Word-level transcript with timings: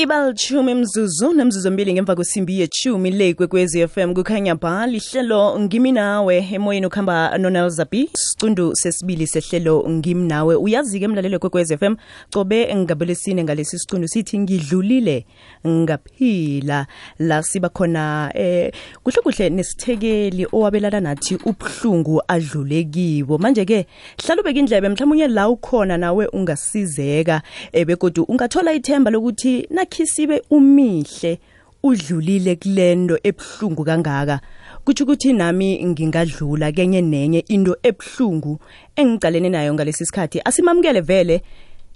ibalithumi 0.00 0.74
mzuzu 0.74 1.32
nemzuzu 1.32 1.70
mbili 1.70 1.92
ngemva 1.92 2.14
kwesimbi 2.14 2.60
yechumi 2.60 3.10
le 3.10 3.34
kwekwezi 3.34 3.88
fm 3.88 4.14
kukhanya 4.14 4.54
ba 4.54 4.86
lihlelo 4.86 5.60
ngimi 5.60 5.92
nawe 5.92 6.48
emoyeni 6.52 6.86
ukuhamba 6.86 7.38
nonelzabi 7.38 8.10
sicundu 8.14 8.76
sesibili 8.76 9.26
sehlelo 9.26 9.84
ngimi 9.88 10.28
nawe. 10.28 10.54
Uyazi-ke 10.54 11.08
mlalelo 11.08 11.38
kwekwezi 11.38 11.76
fm 11.76 11.96
cobe 12.32 12.76
ngabelesine 12.76 13.44
ngalesi 13.44 13.78
sicundu 13.78 14.08
sithi 14.08 14.38
ngidlulile 14.38 15.26
ngaphila. 15.66 16.86
La 17.18 17.42
siba 17.42 17.68
khona 17.68 18.32
eh 18.34 18.72
kuhle 19.02 19.22
kuhle 19.22 19.50
nesithekeli 19.50 20.46
owabelana 20.52 21.00
nathi 21.00 21.34
ubuhlungu 21.34 22.22
adlulekiwo 22.28 23.38
manje-ke 23.38 23.86
hlala 24.24 24.42
ubeka 24.42 24.58
indlebe 24.58 24.88
mhlawumbe 24.88 25.28
la 25.28 25.48
ukhona 25.48 25.96
nawe 25.98 26.26
ungasizeka 26.26 27.42
eh, 27.72 27.86
begodu 27.86 28.22
ungathola 28.22 28.72
ithemba 28.72 29.10
lokuthi 29.10 29.66
nakhisibe 29.90 30.42
umihle 30.50 31.38
udlulile 31.82 32.56
kulento 32.56 33.18
ebuhlungu 33.24 33.84
kangaka. 33.84 34.40
Kutsho 34.84 35.04
ukuthi 35.04 35.32
nami 35.32 35.84
ngingadlula 35.84 36.72
kenye 36.72 37.00
nenye 37.02 37.44
into 37.48 37.76
ebuhlungu 37.82 38.58
engicalene 38.96 39.48
nayo 39.48 39.74
ngalesi 39.74 40.06
sikhathi. 40.06 40.40
Asimamukele 40.44 41.00
vele. 41.00 41.42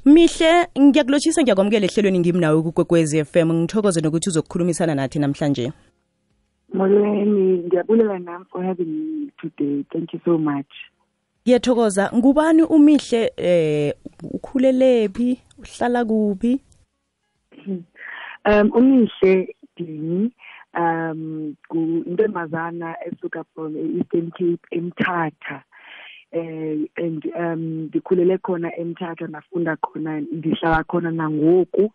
Mihle 0.05 0.66
ngiyakulotshisa 0.79 1.43
ngiyakwamukela 1.43 1.87
ehlelweni 1.87 2.19
ngimi 2.19 2.41
nawe 2.41 2.62
kukwekwezi 2.62 3.25
FM 3.25 3.52
ngithokoze 3.52 4.01
nokuthi 4.01 4.29
uzokukhulumisana 4.29 4.95
nathi 4.95 5.19
namhlanje. 5.19 5.73
Molweni, 6.74 7.65
ngiyabulela 7.65 8.19
nami 8.19 8.45
for 8.51 8.65
having 8.65 8.85
me 8.85 9.30
today. 9.41 9.85
Thank 9.93 10.13
you 10.13 10.21
so 10.24 10.38
much. 10.38 10.73
ngiyathokoza. 11.47 12.11
Ngubani 12.15 12.63
umihle 12.63 13.33
eh 13.37 13.95
ukhulelephi 14.23 15.38
uhlala 15.59 16.05
kuphi? 16.05 16.61
Um 17.66 18.70
umihle 18.73 19.54
Dini 19.77 20.30
um 20.74 21.57
kuntombazana 21.68 22.96
esuka 23.06 23.45
from 23.54 23.76
Eastern 23.76 24.30
Cape 24.30 24.66
eMthatha. 24.73 25.62
Eh 26.32 26.87
and 26.96 27.24
um 27.37 27.88
ndikhulele 27.88 28.38
khona 28.38 28.71
eMthatha 28.79 29.26
nafunda 29.26 29.76
khona 29.76 30.21
ndihlala 30.21 30.84
khona 30.84 31.10
nangoku. 31.10 31.90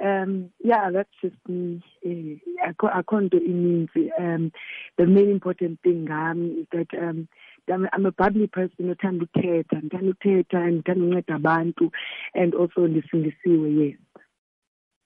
Um 0.00 0.50
yeah 0.64 0.90
that's 0.90 1.10
just 1.22 1.48
me. 1.48 1.82
Eh 2.04 2.38
akho 2.68 2.88
akho 2.88 3.20
nto 3.20 3.38
ininzi 3.38 4.10
um 4.18 4.52
the 4.96 5.06
main 5.06 5.30
important 5.30 5.80
thing 5.82 6.06
ngami 6.06 6.60
is 6.60 6.66
that 6.72 6.94
um 6.94 7.28
I'm, 7.68 7.88
I'm 7.92 8.06
a 8.06 8.10
bubbly 8.10 8.48
person 8.48 8.90
othanda 8.90 9.24
ukuthetha 9.24 9.80
ndithanda 9.80 10.10
ukuthetha 10.10 10.70
ndithanda 10.70 11.04
unceda 11.04 11.34
abantu 11.34 11.90
and 12.34 12.54
also 12.54 12.88
ndisindisiwe 12.88 13.70
yes 13.70 13.96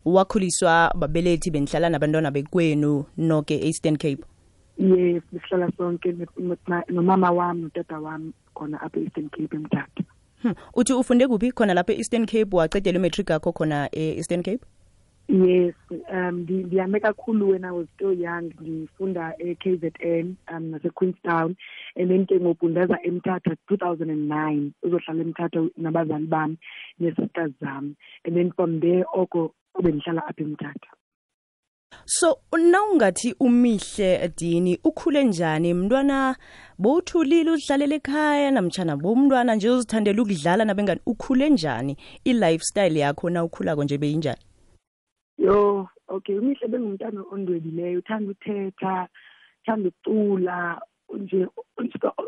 wakhuliswa 0.04 0.92
babelethi 0.98 1.50
benihlala 1.50 1.90
nabantwana 1.90 2.30
bekwenu 2.30 3.04
noke 3.16 3.54
eastern 3.66 3.96
cape? 3.96 4.24
Yes 4.78 5.22
sihlala 5.30 5.70
sonke 5.76 6.14
nomama 6.88 7.30
wami 7.30 7.62
notata 7.62 8.00
wami 8.00 8.32
khona 8.54 8.80
apha 8.82 9.00
e-eastern 9.00 9.28
cape 9.28 9.56
emthatha 9.56 10.04
hmm. 10.42 10.54
uthi 10.74 10.92
ufunde 10.92 11.28
kuphi 11.28 11.52
khona 11.52 11.74
lapha 11.74 11.92
e-eastern 11.92 12.26
cape? 12.26 12.56
Wacedela 12.56 12.98
imatric 12.98 13.30
akho 13.30 13.52
khona 13.52 13.88
e-eastern 13.92 14.42
cape? 14.42 14.64
Yes 15.28 15.74
um 15.90 16.44
ndi- 16.44 16.66
ndiyame 16.66 17.00
kakhulu 17.00 17.48
when 17.50 17.64
i 17.64 17.70
was 17.70 17.86
still 17.94 18.12
young. 18.12 18.52
Ndifunda 18.60 19.34
e-k 19.38 19.76
z 19.76 19.92
n 20.00 20.36
um 20.52 20.70
nase-queenstown. 20.70 21.56
And 21.96 22.10
then 22.10 22.26
ke 22.26 22.40
ngoku 22.40 22.68
ndaza 22.68 22.98
emthatha 23.02 23.56
two 23.68 23.76
thousand 23.76 24.10
and 24.10 24.28
nine 24.28 24.72
uzohlala 24.82 25.22
emthatha 25.22 25.68
nabazali 25.76 26.26
bami 26.26 26.56
nee-sisters 26.98 27.52
zam 27.60 27.96
and 28.24 28.36
then 28.36 28.52
from 28.52 28.80
there 28.80 29.04
oko 29.14 29.54
bendihlala 29.82 30.26
apha 30.26 30.42
emthatha. 30.42 30.90
So 32.06 32.38
nawungathi 32.52 33.34
umihle 33.40 34.28
dini 34.36 34.78
ukhule 34.84 35.24
njani? 35.24 35.74
Mntwana 35.74 36.36
bowuthulile 36.78 37.50
uzidlalela 37.50 37.94
ekhaya 37.94 38.50
namtshana 38.50 38.96
bomntwana 38.96 39.54
nje 39.54 39.70
uzithandela 39.70 40.22
ukudlala 40.22 40.64
nabengani 40.64 41.00
ukhule 41.06 41.50
njani? 41.50 41.96
I-lifestyle 42.24 42.98
yakho 42.98 43.30
na 43.30 43.44
ukhulako 43.44 43.84
nje 43.84 43.98
beyinjani? 43.98 44.42
Yo 45.38 45.88
okay 46.08 46.38
umihle 46.38 46.68
bengumntana 46.68 47.24
ondwebileyo 47.32 47.98
uthanda 47.98 48.30
uthetha 48.30 49.08
uthanda 49.62 49.88
ucula 49.88 50.80
nje 51.18 51.46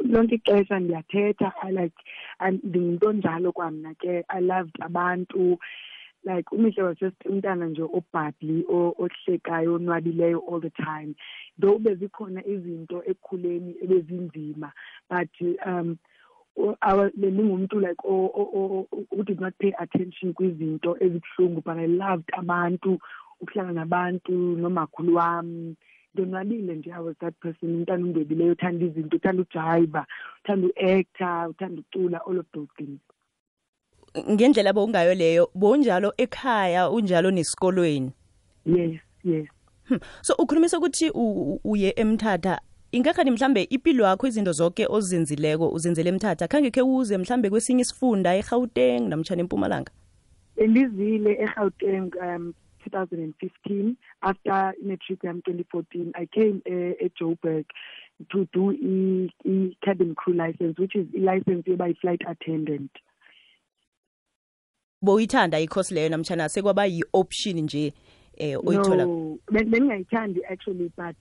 lonke 0.02 0.34
ixesha 0.34 0.78
ndiyathetha 0.80 1.52
i 1.62 1.72
like 1.72 1.98
ndingumntu 2.62 3.08
onjalo 3.08 3.52
kwamna 3.52 3.94
ke 3.94 4.24
i 4.28 4.40
loved 4.40 4.76
abantu 4.80 5.58
like 6.26 6.50
umihle 6.52 6.82
was 6.82 6.98
just 6.98 7.26
umntana 7.26 7.66
nje 7.66 7.82
obhabli 7.82 8.64
ohlekayo 8.68 9.74
onwabileyo 9.74 10.42
all 10.48 10.60
the 10.60 10.70
time. 10.70 11.14
Though 11.60 11.78
bezikhona 11.78 12.46
izinto 12.46 13.02
ekukhuleni 13.10 13.72
ebezinzima 13.82 14.72
but 15.08 15.30
um 15.66 15.98
bengingumuntu 16.56 17.80
like 17.80 18.00
who 18.02 19.22
did 19.24 19.40
not 19.40 19.54
pay 19.58 19.72
attention 19.78 20.34
kwizinto 20.34 20.96
ezibuhlungu 21.00 21.62
but 21.64 21.76
i 21.78 21.86
loved 21.86 22.28
abantu 22.32 22.98
ukuhlala 23.40 23.72
nabantu 23.72 24.32
nomakhulu 24.32 25.14
wami 25.14 25.76
ndonwabile 26.14 26.74
nje 26.74 26.90
i 26.92 27.02
was 27.02 27.16
that 27.18 27.34
person 27.40 27.74
umntana 27.74 28.04
undwebileyo 28.04 28.52
uthanda 28.52 28.86
izinto 28.86 29.16
uthanda 29.16 29.42
ujayiva 29.42 30.06
uthanda 30.40 30.66
u-actor 30.66 31.48
uthanda 31.50 31.80
ucula 31.80 32.26
all 32.26 32.38
of 32.38 32.46
those 32.52 32.72
things. 32.76 33.00
Ngendlela 34.30 34.72
bowungayo 34.72 35.14
leyo 35.14 35.50
bowunjalo 35.54 36.12
ekhaya 36.16 36.90
unjalo 36.90 37.30
nesikolweni? 37.30 38.12
Yes 38.64 39.00
yes. 39.24 39.46
Hmm. 39.88 39.98
so 40.22 40.34
ukhulumisa 40.34 40.78
ukuthi 40.78 41.10
uye 41.64 41.92
emthatha. 41.96 42.60
Ingakhani 42.92 43.30
mhlambe 43.30 43.62
impilo 43.62 44.04
yakho 44.04 44.26
izinto 44.26 44.52
zonke 44.52 44.86
ozenzileko 44.86 45.68
uzenzele 45.68 46.08
emthatha. 46.10 46.48
Khange 46.48 46.70
khe 46.70 46.82
uze 46.82 47.18
mhlambe 47.18 47.50
kwesinye 47.50 47.82
isifunda 47.82 48.34
egauteng 48.34 49.08
namtshana 49.08 49.40
empumalanga. 49.40 49.92
Bendizile 50.56 51.32
egauteng 51.42 52.10
um 52.22 52.54
2015 52.86 53.96
after 54.22 54.74
matric 54.82 55.24
yam 55.24 55.40
2014 55.40 56.12
i 56.14 56.26
came 56.26 56.62
uh, 56.66 56.94
ejoburg 57.06 57.64
to 58.30 58.46
do 58.52 58.72
i-cabin 59.44 60.14
crew 60.14 60.34
license 60.34 60.78
which 60.78 60.94
is 60.94 61.06
i-license 61.14 61.66
yoba 61.66 61.88
yi-flight 61.88 62.22
attendant. 62.26 62.90
Boyithanda 65.06 65.60
ikhosi 65.60 65.94
leyo 65.94 66.08
namtshana 66.08 66.48
sekwaba 66.48 66.86
yi-option 66.86 67.60
nje 67.60 67.92
eh 68.36 68.58
oyithola. 68.66 69.04
No 69.04 69.38
bengingayithandi 69.50 70.40
actually 70.52 70.90
but 70.96 71.16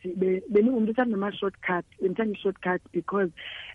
beningumntu 0.51 0.91
uthanda 0.91 1.15
ama-shortcut 1.15 1.85
bendithanda 2.01 2.33
i-shortcut 2.33 2.81
because 2.91 3.29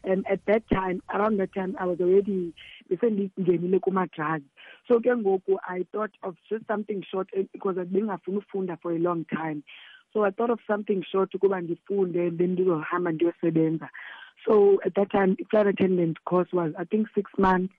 um, 0.04 0.24
at 0.30 0.40
that 0.46 0.62
time 0.68 1.00
around 1.14 1.38
that 1.38 1.52
time 1.54 1.76
i 1.78 1.86
was 1.86 2.00
already 2.00 2.52
besendigenile 2.90 3.80
kuma-drugs. 3.80 4.44
So 4.88 5.00
ke 5.00 5.14
ngoku 5.14 5.56
i 5.68 5.86
thought 5.92 6.12
of 6.22 6.34
just 6.48 6.66
something 6.66 7.04
short 7.10 7.28
because 7.52 7.76
bengingafuni 7.76 8.42
ufunda 8.42 8.76
for 8.82 8.92
a 8.92 8.98
long 8.98 9.24
time. 9.24 9.62
So 10.12 10.24
i 10.24 10.30
thought 10.30 10.50
of 10.50 10.60
something 10.66 11.04
short 11.12 11.34
ukuba 11.34 11.60
ndifunde 11.60 12.30
then 12.30 12.50
ndizohamba 12.52 13.12
ndiyosebenza 13.12 13.88
so 14.46 14.80
at 14.86 14.94
that 14.94 15.10
time 15.10 15.36
i-flight 15.38 15.66
attendant 15.66 16.16
course 16.24 16.48
was 16.52 16.72
i 16.78 16.84
think 16.84 17.08
six 17.14 17.30
months 17.38 17.74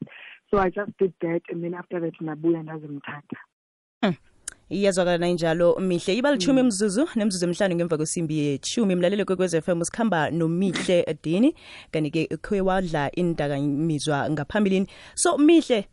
so 0.51 0.59
i 0.59 0.69
just 0.69 0.91
did 1.00 1.13
that 1.22 1.41
and 1.50 1.63
then 1.63 1.73
after 1.73 2.01
that 2.01 2.22
ndabuya 2.22 2.63
ndazimthatha. 2.63 3.38
Hmm. 4.01 4.13
iyazwakala 4.69 5.17
nayinjalo 5.17 5.79
mihle. 5.79 6.16
Iba 6.16 6.31
lithumi 6.31 6.63
mzuzu 6.63 7.07
nemzuzu 7.16 7.45
emhlanu 7.45 7.75
ngemva 7.75 7.97
kwesimbi 7.97 8.39
yechumi 8.39 8.95
mlalelo 8.95 9.25
kwekwez 9.25 9.53
f 9.53 9.69
m 9.69 9.84
sikhamba 9.84 10.31
nomihle 10.31 11.17
dini 11.23 11.56
kanti-ke 11.91 12.38
khe 12.41 12.61
wadla 12.61 13.11
indakamizwa 13.11 14.29
ngaphambilini. 14.29 14.88
So 15.16 15.38
mihle 15.38 15.88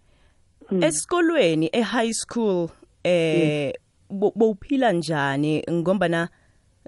Hmm. 0.68 0.82
esikolweni 0.82 1.70
e-high 1.72 2.12
school 2.12 2.68
eh 3.04 3.72
bowuphila 4.10 4.92
njani? 4.92 5.64
Ngombana 5.70 6.28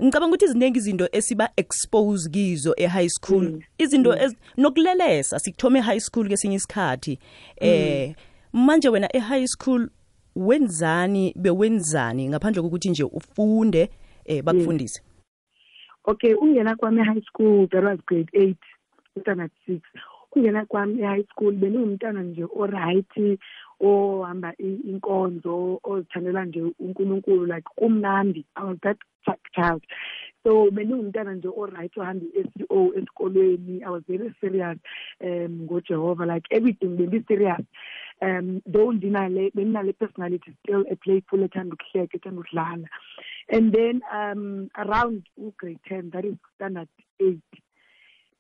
ngicabanga 0.03 0.27
ukuthi 0.35 0.45
iziningi 0.45 0.79
izinto 0.79 1.09
esiba 1.13 1.51
expose 1.57 2.31
kizo 2.31 2.75
e-high 2.77 3.09
school 3.09 3.43
Mm. 3.43 3.61
izinto 3.79 4.13
mm. 4.13 4.35
nokulelesa 4.57 5.39
sikuthoma 5.39 5.79
e-high 5.79 6.01
school 6.01 6.29
kesinye 6.29 6.57
isikhathi 6.57 7.19
mm. 7.63 7.69
eh 7.69 8.15
manje 8.53 8.89
wena 8.89 9.17
e-high 9.17 9.47
school 9.47 9.89
wenzani 10.37 11.35
bewenzani 11.37 12.29
ngaphandle 12.29 12.63
kokuthi 12.63 12.91
nje 12.91 13.05
ufunde 13.05 13.91
eh 14.25 14.43
bakufundise 14.45 15.03
okay 16.05 16.35
ungena 16.35 16.77
kwami 16.77 17.01
e-high 17.01 17.23
school 17.23 17.69
that 17.69 17.85
was 17.85 17.99
grade 18.07 18.31
eight 18.33 18.59
standard 19.21 19.51
six 19.67 19.81
ungena 20.37 20.65
kwami 20.67 21.01
e-high 21.03 21.25
school 21.25 21.53
beningumntana 21.53 22.23
nje 22.23 22.47
oright 22.57 23.39
ohamba 23.81 24.55
i- 24.59 24.81
inkonzo 24.91 25.81
ozithandela 25.85 26.45
nje 26.45 26.63
unkulunkulu 26.79 27.47
like 27.47 27.69
kumnandi. 27.77 28.45
I 28.57 28.65
was 28.65 28.79
that 28.83 28.99
ch- 29.29 29.53
child. 29.55 29.83
So 30.43 30.71
bendingumntana 30.71 31.35
nje 31.35 31.49
orayithi 31.49 32.01
ohamba 32.01 32.27
i-s 32.35 32.67
o 32.71 32.93
esikolweni. 32.97 33.83
I 33.85 33.89
was 33.91 34.03
very 34.09 34.35
serious 34.41 34.79
um 35.21 35.63
ngojehova. 35.67 36.27
Like 36.27 36.47
everything 36.51 36.97
bendi-serious. 36.97 37.65
Um 38.23 38.61
though 38.67 38.93
ndinale 38.93 39.51
bendinale 39.55 39.93
personality 39.93 40.53
still 40.63 40.85
eplayful 40.91 41.43
ethanda 41.43 41.75
ukuhleka 41.75 42.17
ethanda 42.17 42.41
ukudlala. 42.41 42.89
And 43.49 43.73
then 43.73 44.03
um 44.13 44.69
around 44.77 45.23
ugrade 45.39 45.81
ten 45.89 46.11
that 46.11 46.25
is 46.25 46.37
standard 46.55 46.89
eight 47.21 47.41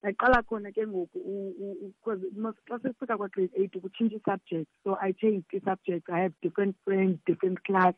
ndaqala 0.03 0.43
khona 0.49 0.73
ke 0.73 0.87
ngoku 0.87 1.19
because 1.85 2.21
xa 2.69 2.79
sesifika 2.83 3.17
kwa-grade 3.17 3.53
eight 3.57 3.73
kutshintsha 3.73 4.17
i-subject. 4.17 4.69
So 4.85 4.97
i 5.01 5.13
changed 5.13 5.47
i-subject 5.53 6.09
i 6.11 6.21
have 6.21 6.35
different 6.43 6.77
friends 6.85 7.19
different 7.27 7.63
class. 7.65 7.95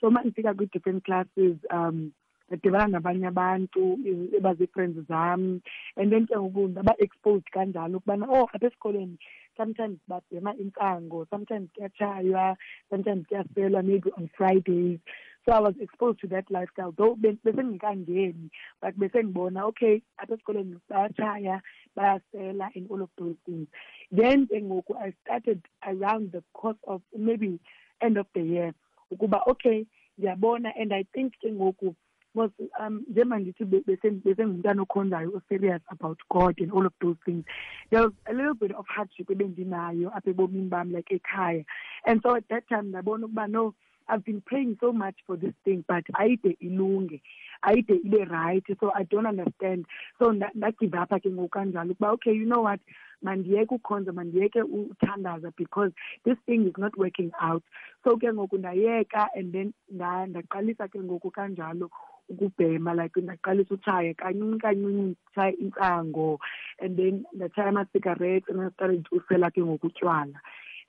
So 0.00 0.08
uma 0.08 0.22
ndifika 0.22 0.54
kwi-different 0.54 1.04
classes 1.04 1.56
um 1.70 2.12
ndadibana 2.48 2.88
nabanye 2.88 3.26
abantu 3.26 3.98
ebazii-friends 4.36 5.06
zam. 5.08 5.60
And 5.96 6.12
then 6.12 6.26
ke 6.26 6.36
ngoku 6.36 6.68
ndaba-exposed 6.68 7.48
kanjalo 7.52 7.96
ukubana 7.98 8.26
oh 8.28 8.48
apha 8.52 8.66
esikolweni 8.66 9.18
sometimes 9.56 9.98
babhema 10.08 10.54
intsango 10.56 11.26
sometimes 11.30 11.68
kuyatshaywa 11.74 12.56
sometimes 12.90 13.26
kuyaselwa 13.26 13.82
maybe 13.82 14.10
on 14.16 14.28
fridays 14.36 15.00
so 15.48 15.52
i 15.54 15.60
was 15.60 15.74
exposed 15.80 16.20
to 16.20 16.26
that 16.28 16.44
lifestyle. 16.50 16.92
Though 16.92 17.14
be- 17.16 17.38
besengikangeni 17.44 18.50
but 18.82 18.94
besengibona 18.98 19.64
okay 19.64 20.02
apha 20.18 20.34
esikolweni 20.34 20.76
bayatshaya 20.90 21.60
bayasela 21.96 22.68
and 22.76 22.90
all 22.90 23.00
of 23.02 23.08
those 23.18 23.36
things. 23.46 23.66
Then 24.12 24.46
ke 24.46 24.60
ngoku 24.62 24.92
i 25.00 25.12
started 25.24 25.62
around 25.82 26.32
the 26.32 26.42
course 26.52 26.76
of 26.86 27.00
maybe 27.16 27.58
end 28.02 28.18
of 28.18 28.26
the 28.34 28.42
year 28.42 28.72
ukuba 29.10 29.40
okay 29.46 29.86
ndiyabona 30.18 30.72
and 30.76 30.92
i 30.92 31.04
think 31.14 31.32
ke 31.40 31.52
ngoku 31.52 31.94
was 32.34 32.50
um 32.80 33.04
njengoba 33.08 33.38
ndithi 33.38 33.64
be- 33.64 33.80
bese- 33.86 34.20
besengumntana 34.24 34.82
okhonzayo 34.82 35.32
o-serious 35.36 35.82
about 35.88 36.18
god 36.30 36.60
and 36.60 36.72
all 36.72 36.86
of 36.86 36.92
those 37.00 37.16
things 37.24 37.44
there 37.90 38.02
was 38.02 38.12
a 38.26 38.32
little 38.32 38.54
bit 38.54 38.72
of 38.76 38.86
hardship 38.86 39.30
ebendinayo 39.30 40.10
apha 40.16 40.30
ebomini 40.30 40.68
bam 40.68 40.92
like 40.92 41.14
ekhaya. 41.14 41.64
And 42.04 42.20
so 42.22 42.36
at 42.36 42.44
that 42.48 42.68
time 42.68 42.82
ndabona 42.92 43.26
ukuba 43.26 43.46
no 43.48 43.74
i've 44.08 44.24
been 44.24 44.40
praying 44.40 44.76
so 44.80 44.92
much 44.92 45.16
for 45.26 45.36
this 45.36 45.54
thing 45.64 45.84
but 45.88 46.04
ayide 46.14 46.56
ilunge 46.60 47.20
ayide 47.62 48.00
ibe 48.04 48.30
right. 48.30 48.64
So 48.80 48.92
i 48.94 49.02
don't 49.04 49.26
understand. 49.26 49.86
So 50.18 50.32
nda- 50.32 50.54
ndagive 50.54 50.98
apha 50.98 51.20
ke 51.20 51.30
ngoku 51.30 52.06
okay 52.12 52.32
you 52.32 52.46
know 52.46 52.62
what? 52.62 52.80
Mandiyeke 53.24 53.74
ukhonza 53.74 54.12
mandiyeke 54.12 54.62
uthandaza 54.62 55.52
because 55.56 55.92
this 56.24 56.36
thing 56.46 56.66
is 56.66 56.74
not 56.78 56.96
working 56.96 57.32
out. 57.40 57.62
So 58.04 58.16
ke 58.16 58.26
ngoku 58.32 58.58
ndayeka 58.58 59.28
and 59.34 59.52
then 59.52 59.74
nda- 59.92 60.26
ndaqalisa 60.26 60.88
ke 60.88 60.98
ngoku 61.00 61.30
kanjalo 61.30 61.90
ukubhema 62.28 62.94
like 62.94 63.16
ndaqalisa 63.20 63.74
utshaya 63.74 64.14
kancinci 64.14 64.58
kancinci 64.60 65.02
nditshaya 65.02 65.52
intsango 65.56 66.38
and 66.80 66.96
then 66.96 67.24
ndatshaya 67.34 67.68
ama-cigarettes 67.68 68.48
and 68.48 68.60
I 68.60 68.70
started 68.70 69.06
usela 69.10 69.50
ke 69.50 69.60
ngoku 69.60 69.86
utywala 69.86 70.40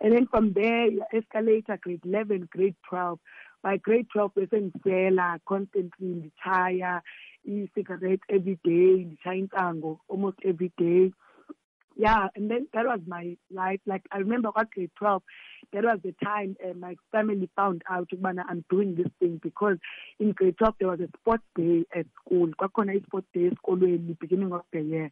and 0.01 0.13
then 0.13 0.27
from 0.27 0.53
there 0.53 0.87
ya-escalator 0.91 1.77
grade 1.81 2.01
eleven 2.05 2.47
grade 2.51 2.75
twelve. 2.87 3.19
By 3.61 3.77
grade 3.77 4.07
twelve 4.13 4.33
bese 4.35 4.59
ndisela 4.59 5.39
constantly 5.45 6.07
nditshaya 6.07 7.01
i-cigarette 7.45 8.23
every 8.29 8.57
day 8.63 9.05
nditshaya 9.05 9.35
intsango 9.47 9.99
almost 10.09 10.37
every 10.45 10.71
day 10.77 11.11
yeah 11.99 12.27
and 12.35 12.49
then 12.49 12.65
that 12.73 12.85
was 12.85 13.01
my 13.05 13.35
life. 13.51 13.81
Like 13.85 14.03
i 14.11 14.17
remember 14.19 14.49
what 14.49 14.71
grade 14.71 14.89
12 14.97 15.21
that 15.73 15.83
was 15.83 15.99
the 16.03 16.13
time 16.23 16.55
uh, 16.65 16.73
my 16.73 16.95
family 17.11 17.49
found 17.55 17.83
out 17.89 18.07
ukubana 18.09 18.43
i'm 18.49 18.63
doing 18.69 18.95
this 18.95 19.11
thing 19.19 19.39
because 19.43 19.77
in 20.19 20.31
grade 20.31 20.57
12 20.57 20.75
there 20.79 20.87
was 20.87 21.01
a 21.01 21.09
sports 21.19 21.43
day 21.55 21.83
at 21.93 22.05
school. 22.21 22.47
Kwakhona 22.59 22.95
i-sports 22.95 23.27
day 23.33 23.49
esikolweni 23.51 24.17
beginning 24.19 24.53
of 24.53 24.61
the 24.71 24.81
year. 24.81 25.09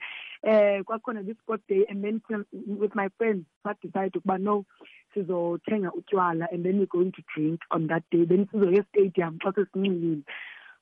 Uh 0.48 0.80
kwakhona 0.88 1.25
this 1.25 1.38
sports 1.44 1.63
day 1.68 1.86
and 1.89 2.04
then 2.04 2.22
with 2.81 2.95
my 2.95 3.10
friends 3.18 3.45
sadecide 3.66 4.16
ukuba 4.16 4.38
no 4.39 4.66
sizothenga 5.13 5.89
utywala 6.00 6.45
and 6.51 6.63
then 6.66 6.78
we're 6.80 6.86
going 6.98 7.12
to 7.12 7.24
drink 7.36 7.60
on 7.72 7.88
that 7.88 8.04
day. 8.12 8.24
Then 8.25 8.45
sizoya 8.54 8.80
estadium 8.86 9.39
xa 9.44 9.51
sesinxilile 9.57 10.24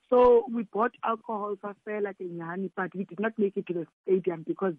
so 0.10 0.46
we 0.54 0.64
bought 0.64 0.92
alcohol 1.04 1.56
sasela 1.64 2.14
ke 2.14 2.26
nyhani 2.30 2.70
but 2.76 2.94
we 2.96 3.04
did 3.06 3.20
not 3.20 3.34
make 3.38 3.58
it 3.58 3.66
to 3.68 3.74
the 3.74 3.86
stadium 4.04 4.44
because 4.48 4.74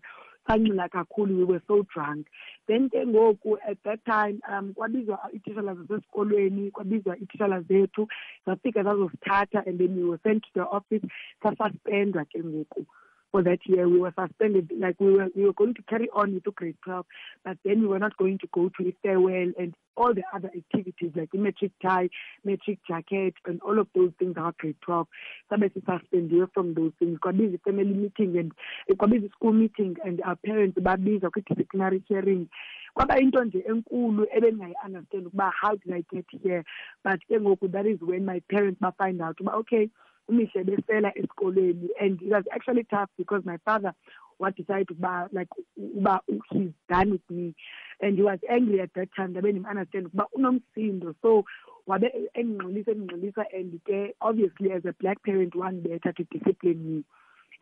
sanxila 0.49 0.89
kakhulu 0.89 1.39
we 1.39 1.45
were 1.45 1.63
so 1.67 1.83
drunk. 1.95 2.27
Then 2.69 2.91
ngoku 2.91 3.57
at 3.69 3.79
that 3.85 4.05
time 4.05 4.41
um 4.49 4.75
kwabizwa 4.75 5.19
iititshala 5.35 5.75
zasesikolweni 5.75 6.71
kwabizwa 6.71 7.19
iititshala 7.19 7.61
zethu 7.61 8.09
zafika 8.47 8.83
zazosithatha 8.83 9.67
and 9.67 9.79
then 9.79 9.97
we 9.97 10.05
were 10.05 10.21
sent 10.23 10.43
to 10.43 10.51
the 10.55 10.63
office. 10.63 11.03
Sasuspendwa 11.43 12.25
ke 12.25 12.45
ngoku 12.45 12.87
for 13.33 13.43
that 13.43 13.59
year 13.67 13.89
we 13.89 13.99
were 13.99 14.13
suspended. 14.19 14.71
Like 14.79 14.97
we 15.01 15.13
were 15.13 15.29
we 15.35 15.45
were 15.45 15.53
going 15.53 15.75
to 15.75 15.83
carry 15.83 16.09
on 16.15 16.41
the 16.45 16.51
grade 16.51 16.77
12 16.85 17.05
but 17.45 17.59
then 17.65 17.81
we 17.81 17.87
were 17.87 17.99
not 17.99 18.17
going 18.17 18.39
to 18.39 18.49
go 18.53 18.69
to 18.69 18.85
the 18.85 18.95
farewell 19.03 19.53
and 19.59 19.75
all 19.97 20.13
the 20.15 20.23
other 20.35 20.51
activities 20.57 21.13
like 21.15 21.31
the 21.33 21.39
matric 21.39 21.73
tie 21.83 22.09
matric 22.45 22.79
jacket 22.87 23.35
and 23.47 23.61
all 23.63 23.79
of 23.79 23.89
those 23.95 24.13
things 24.19 24.35
are 24.37 24.55
grade 24.59 24.77
12 24.85 25.07
sabe 25.49 25.69
sisuspendiwe 25.69 26.47
from 26.55 26.75
those 26.75 26.93
things. 26.99 27.19
Kwabiza 27.19 27.55
i-family 27.55 27.95
meeting 27.95 28.39
and 28.39 28.53
kwabiza 28.97 29.27
i-school 29.27 29.53
meeting 29.53 29.97
and 30.05 30.21
our 30.25 30.37
parents 30.37 30.79
babizwa 30.79 31.31
kwi-disciplinary 31.31 32.03
hearing. 32.09 32.49
Kwaba 32.95 33.19
into 33.21 33.45
nje 33.45 33.65
enkulu 33.69 34.27
ebendingayi-understand 34.37 35.27
ukuba 35.27 35.53
how 35.61 35.77
did 35.77 35.93
i 35.93 36.05
get 36.13 36.27
here? 36.43 36.65
But 37.05 37.21
ke 37.29 37.41
ngoku 37.41 37.71
that 37.73 37.87
is 37.87 38.01
when 38.01 38.25
my 38.25 38.41
parents 38.49 38.81
bafind 38.81 39.21
out 39.21 39.41
uba 39.41 39.53
okay 39.53 39.91
umihle 40.29 40.65
besela 40.65 41.19
esikolweni 41.19 41.89
and 42.01 42.23
it 42.23 42.33
was 42.33 42.45
actually 42.51 42.85
tough 42.85 43.11
because 43.19 43.45
my 43.45 43.59
father 43.65 43.93
wadecide 44.39 44.91
ukuba 44.91 45.29
like 45.33 45.49
uba 45.77 46.21
he's 46.53 46.73
done 46.89 47.11
with 47.11 47.31
me. 47.31 47.55
And 48.01 48.17
he 48.17 48.23
was 48.23 48.39
angry 48.51 48.81
at 48.81 48.93
that 48.95 49.09
time 49.17 49.29
ndabe 49.29 49.53
ndim-understand 49.53 50.07
ukuba 50.07 50.27
unomsindo. 50.35 51.15
So 51.23 51.45
wabe 51.87 52.11
endingxolisa 52.35 52.91
endingxolisa 52.91 53.45
and 53.53 53.81
ke 53.85 54.15
obviously 54.21 54.73
as 54.73 54.85
a 54.85 54.93
black 55.01 55.23
parent 55.23 55.55
one 55.55 55.81
better 55.81 56.13
to 56.13 56.25
discipline 56.25 56.81
me 56.85 57.05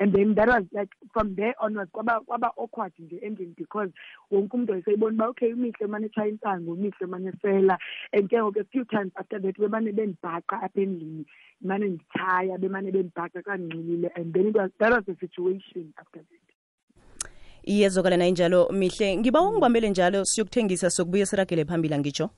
and 0.00 0.12
then 0.12 0.34
that 0.34 0.48
was 0.48 0.64
like 0.72 0.90
from 1.12 1.34
there 1.34 1.54
onwards 1.60 1.90
kwaba 1.92 2.20
kwaba 2.20 2.52
awkward 2.56 2.92
nje 2.98 3.16
endlini 3.16 3.54
because 3.56 3.90
wonke 4.30 4.56
umuntu 4.56 4.72
wayeseyibona 4.72 5.14
uba 5.14 5.28
okay 5.28 5.52
umihle 5.52 5.86
umane 5.86 6.06
etshaya 6.06 6.28
intsango 6.28 6.72
umihle 6.72 7.06
umane 7.06 7.32
sela 7.42 7.78
and 8.12 8.28
ke 8.28 8.36
ngoku 8.36 8.64
few 8.72 8.84
times 8.84 9.12
after 9.16 9.42
that 9.42 9.58
bemane 9.58 9.92
bendibhaqa 9.92 10.62
apha 10.62 10.80
endlini 10.80 11.26
bemane 11.60 11.86
nditshaya 11.88 12.58
bemane 12.58 12.90
bendibhaqa 12.90 13.42
kandingxilile 13.42 14.10
and 14.16 14.34
then 14.34 14.46
it 14.46 14.56
was, 14.56 14.70
that 14.78 14.92
was 14.92 15.04
the 15.06 15.16
situation 15.20 15.92
after 15.98 16.20
that. 16.20 16.44
Iyezwakala 17.66 18.16
nayo 18.16 18.30
njalo 18.30 18.68
mihle. 18.72 19.16
Ngiba 19.16 19.40
ungibambele 19.40 19.90
njalo 19.90 20.24
siyokuthengisa 20.24 20.90
sokubuye 20.90 21.26
siragele 21.26 21.64
phambili 21.64 21.94
angitsho 21.94 22.30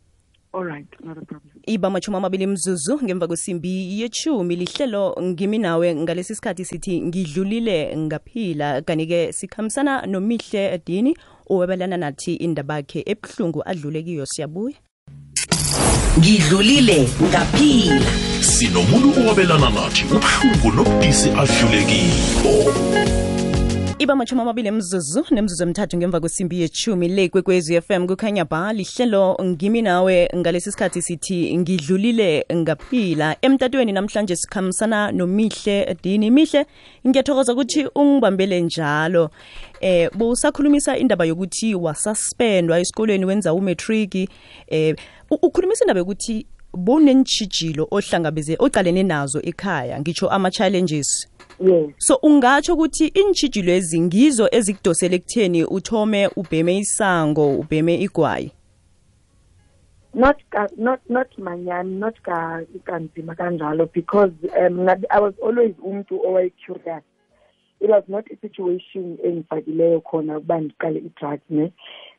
all 0.56 0.64
right 0.64 0.88
not 1.04 1.18
a 1.18 1.24
problem. 1.24 1.52
Iba 1.66 1.88
amashumi 1.88 2.16
amabili 2.16 2.46
mzuzu 2.46 3.00
ngemva 3.04 3.26
kwesimbi 3.26 4.00
yechumi 4.00 4.56
lihlelo 4.56 5.16
ngimi 5.22 5.58
nawe 5.58 5.94
ngalesi 5.94 6.34
sikhathi 6.34 6.64
sithi 6.64 7.00
ngidlulile 7.00 7.96
ngaphila. 7.96 8.82
Kanti-ke 8.82 9.32
sikhambisana 9.32 10.06
nomihle 10.06 10.80
dini 10.86 11.16
owebelana 11.50 11.96
nathi 11.96 12.34
indaba 12.34 12.76
yakhe 12.76 13.02
ebuhlungu 13.06 13.62
adlule 13.66 14.02
kiyo. 14.02 14.26
Siyabuya. 14.26 14.76
Ngidlulile 16.18 17.08
ngaphila. 17.22 18.00
Sinomuntu 18.40 19.20
owabelana 19.20 19.70
nathi 19.70 20.04
ubuhlungu 20.04 20.76
nobudisi 20.76 21.28
adlulekiko 21.30 22.52
iba 23.98 24.12
amashumi 24.12 24.42
amabili 24.42 24.68
emzuzu 24.68 25.24
nemzuzu 25.30 25.62
emthathu 25.62 25.96
ngemva 25.96 26.20
kwesimbi 26.20 26.60
yechumi. 26.60 27.08
Le 27.08 27.28
kwekwezi 27.28 27.80
fm 27.80 28.06
kukhanya 28.06 28.44
ba 28.44 28.72
lihlelo 28.72 29.38
ngimi 29.42 29.82
nawe 29.82 30.30
ngalesi 30.36 30.72
sikhathi 30.72 31.02
sithi 31.02 31.58
ngidlulile 31.58 32.46
ngaphila. 32.54 33.36
Emtatweni 33.42 33.92
namhlanje 33.92 34.36
sikhambisana 34.36 35.12
nomihle 35.12 35.96
dini. 36.02 36.30
Mihle 36.30 36.66
ngiyathokoza 37.06 37.52
ukuthi 37.52 37.86
ungibambele 37.94 38.60
njalo. 38.60 39.30
Eh 39.80 40.10
busakhulumisa 40.14 40.98
indaba 40.98 41.24
yokuthi 41.24 41.74
wasuspendwa 41.74 42.80
esikolweni 42.80 43.24
wenza 43.24 43.54
umatric. 43.54 44.28
Eh 44.66 44.96
ukhulumisa 45.30 45.84
indaba 45.84 46.00
yokuthi 46.00 46.46
bonentshijilo 46.74 47.88
ohlangabeze 47.90 48.56
ocalene 48.58 49.02
nazo 49.02 49.40
ekhaya 49.42 50.00
ngitsho 50.00 50.28
ama-challenges 50.28 51.28
yes. 51.60 51.94
So 51.98 52.18
ungatsho 52.22 52.74
ukuthi 52.74 53.06
iintshijilo 53.06 53.72
ezi 53.72 54.00
ngizo 54.00 54.48
ezikudosele 54.52 55.16
ekutheni 55.16 55.64
uthome 55.64 56.30
ubheme 56.36 56.78
isango 56.78 57.58
ubheme 57.58 57.94
igwayi? 57.94 58.52
Not 60.14 60.36
not 60.76 61.00
not 61.08 61.38
manyani 61.38 61.98
not 61.98 62.20
ka 62.22 62.62
kanzima 62.84 63.34
kanjalo 63.34 63.86
because 63.92 64.32
um 64.58 64.88
i 64.88 65.20
was 65.20 65.34
always 65.44 65.74
umuntu 65.82 66.20
owaye-curious 66.26 67.02
it 67.80 67.90
was 67.90 68.04
not 68.08 68.24
a 68.30 68.36
situation 68.40 69.18
engifakileyo 69.24 70.00
khona 70.00 70.38
ukuba 70.38 70.60
ndiqale 70.60 70.98
i-drugs 70.98 71.50
ne? 71.50 71.72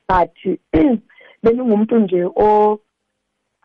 But 0.08 0.34
bendingumuntu 1.44 2.00
nje 2.00 2.24
o 2.36 2.80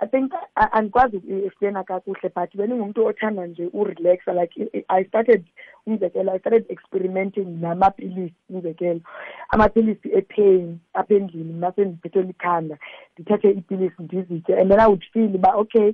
i 0.03 0.07
think 0.07 0.33
a- 0.55 0.73
andikwazi 0.73 1.17
ukuexplaina 1.17 1.85
kakuhle 1.85 2.29
but 2.37 2.57
bendingumntu 2.57 3.07
othanda 3.07 3.47
nje 3.47 3.69
urelaxa 3.73 4.33
like 4.33 4.63
i- 4.63 4.79
i- 4.79 4.85
i 4.89 5.05
started 5.05 5.45
umzekelo 5.87 6.33
i 6.35 6.39
started 6.39 6.65
experimenting 6.69 7.47
namapilisi 7.61 8.35
umzekelo. 8.51 9.01
Amapilisi 9.49 10.09
epain 10.19 10.79
apha 10.95 11.15
endlini 11.15 11.53
mna 11.53 11.73
sendiphethwe 11.73 12.23
likhanda 12.23 12.79
ndithathe 13.15 13.51
iipilisi 13.51 14.03
ndizitye 14.03 14.61
and 14.61 14.71
then 14.71 14.81
i 14.81 14.87
would 14.87 15.05
feel 15.13 15.35
uba 15.37 15.55
okay 15.55 15.93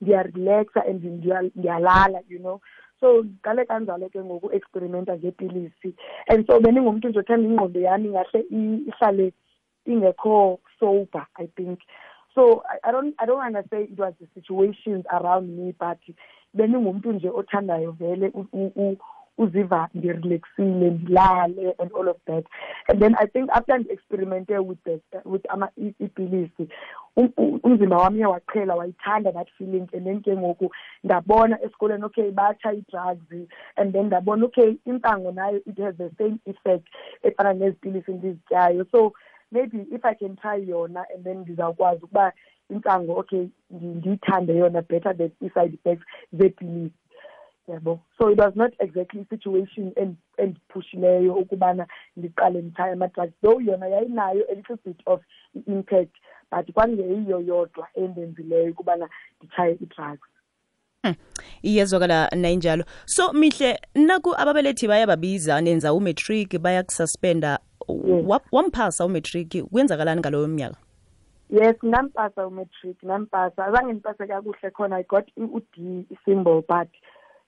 ndiyarelaxa 0.00 0.84
and 0.86 1.04
ndiya- 1.04 1.50
ndiyalala 1.56 2.20
you 2.28 2.38
know. 2.38 2.60
So 3.00 3.22
ndiqale 3.22 3.64
kanjalo 3.64 4.08
ke 4.08 4.20
ngoku 4.24 4.52
experimenta 4.52 5.16
ngeepilisi 5.16 5.94
and 6.28 6.46
so 6.46 6.60
bendingumntu 6.60 7.08
nje 7.08 7.18
othanda 7.18 7.48
ingqondo 7.48 7.80
yami 7.80 8.08
ingahle 8.08 8.40
i- 8.50 8.82
ihlale 8.88 9.32
ingekho 9.86 10.58
sober 10.78 11.26
i 11.34 11.46
think. 11.46 11.78
So 12.34 12.62
I, 12.68 12.88
I 12.88 12.92
don't 12.92 13.14
I 13.18 13.26
don't 13.26 13.38
wanna 13.38 13.64
say 13.70 13.82
it 13.84 13.98
was 13.98 14.14
the 14.20 14.26
situations 14.34 15.04
around 15.12 15.48
me 15.56 15.74
but 15.78 15.98
bendingumntu 16.54 17.12
nje 17.12 17.30
othandayo 17.30 17.92
vele 17.92 18.32
uziva 19.38 19.88
ndirelaxile 19.94 20.90
ndilale 20.90 21.74
and 21.78 21.90
all 21.92 22.08
of 22.08 22.16
that. 22.26 22.44
And 22.88 23.00
then 23.00 23.14
i 23.18 23.26
think 23.26 23.50
after 23.52 23.78
ndi-experimente 23.78 24.58
with 24.58 24.78
the 24.84 25.00
with 25.24 25.42
ama 25.48 25.68
i- 25.78 25.94
iipilisi 26.00 26.68
um- 27.16 27.32
u- 27.36 27.60
umzimba 27.62 27.96
wami 27.96 28.16
uye 28.16 28.26
waqhela 28.26 28.74
wayithanda 28.74 29.32
that 29.32 29.48
feeling. 29.58 29.88
And 29.92 30.04
then 30.06 30.20
ke 30.22 30.36
ngoku 30.36 30.70
ndabona 31.04 31.62
esikolweni 31.62 32.04
okay 32.04 32.30
batsha 32.30 32.72
ii-drugs 32.74 33.48
and 33.76 33.92
then 33.92 34.06
ndabona 34.06 34.44
okay 34.44 34.76
intsango 34.86 35.32
nayo 35.32 35.56
it 35.66 35.78
has 35.78 35.94
the 35.96 36.10
same 36.18 36.36
effect 36.46 36.86
efana 37.22 37.52
nezi 37.52 37.76
pilisi 37.76 38.12
ndizityayo 38.12 38.84
so 38.92 39.12
maybe 39.52 39.86
if 39.94 40.04
i 40.04 40.14
can 40.14 40.36
try 40.36 40.56
yona 40.68 41.04
and 41.14 41.24
then 41.24 41.38
ndizawukwazi 41.38 42.04
ukuba 42.04 42.32
intsango 42.70 43.12
okay 43.16 43.46
ndiyithande 43.70 44.56
yona 44.56 44.82
better 44.82 45.16
than 45.16 45.30
i-side 45.40 45.74
effects 45.74 46.04
zeepilisi 46.32 46.94
yabo? 47.68 48.00
So 48.18 48.30
it 48.32 48.38
was 48.38 48.56
not 48.56 48.72
exactly 48.78 49.20
i-situation 49.20 49.92
end- 49.96 50.16
endiphushileyo 50.36 51.34
ukubana 51.34 51.86
ndiqale 52.16 52.62
nditshaye 52.62 52.92
ama-drugs 52.92 53.32
though 53.42 53.62
yona 53.62 53.86
yayinayo 53.86 54.44
a 54.50 54.54
little 54.54 54.76
bit 54.84 55.00
of 55.06 55.20
i-impact 55.56 56.14
but 56.50 56.72
kwangeyiyo 56.72 57.40
yodwa 57.40 57.88
endenzileyo 57.94 58.70
ukubana 58.72 59.08
nditshaye 59.40 59.72
i-drugs. 59.74 60.28
Iyezwakala 61.62 62.28
nayinjalo. 62.36 62.84
So 63.06 63.32
mihle 63.32 63.80
naku 63.94 64.34
ababelethi 64.38 64.88
bayababiza 64.88 65.60
nenza 65.60 65.94
umatric 65.94 66.58
bayakususpenda 66.58 67.58
Wa- 68.26 68.40
wamphasa 68.52 69.04
umatric 69.06 69.62
kwenzakalani 69.72 70.20
ngaloyo 70.20 70.48
mnyaka? 70.48 70.76
Yes 71.50 71.76
ngampasa 71.84 72.46
umatric 72.46 72.96
ngampasa 73.04 73.66
azange 73.66 73.94
ngipase 73.94 74.26
kakuhle 74.26 74.70
khona 74.70 74.96
i 75.00 75.02
got 75.04 75.26
u-d 75.36 76.06
symbol 76.24 76.62
but 76.68 76.88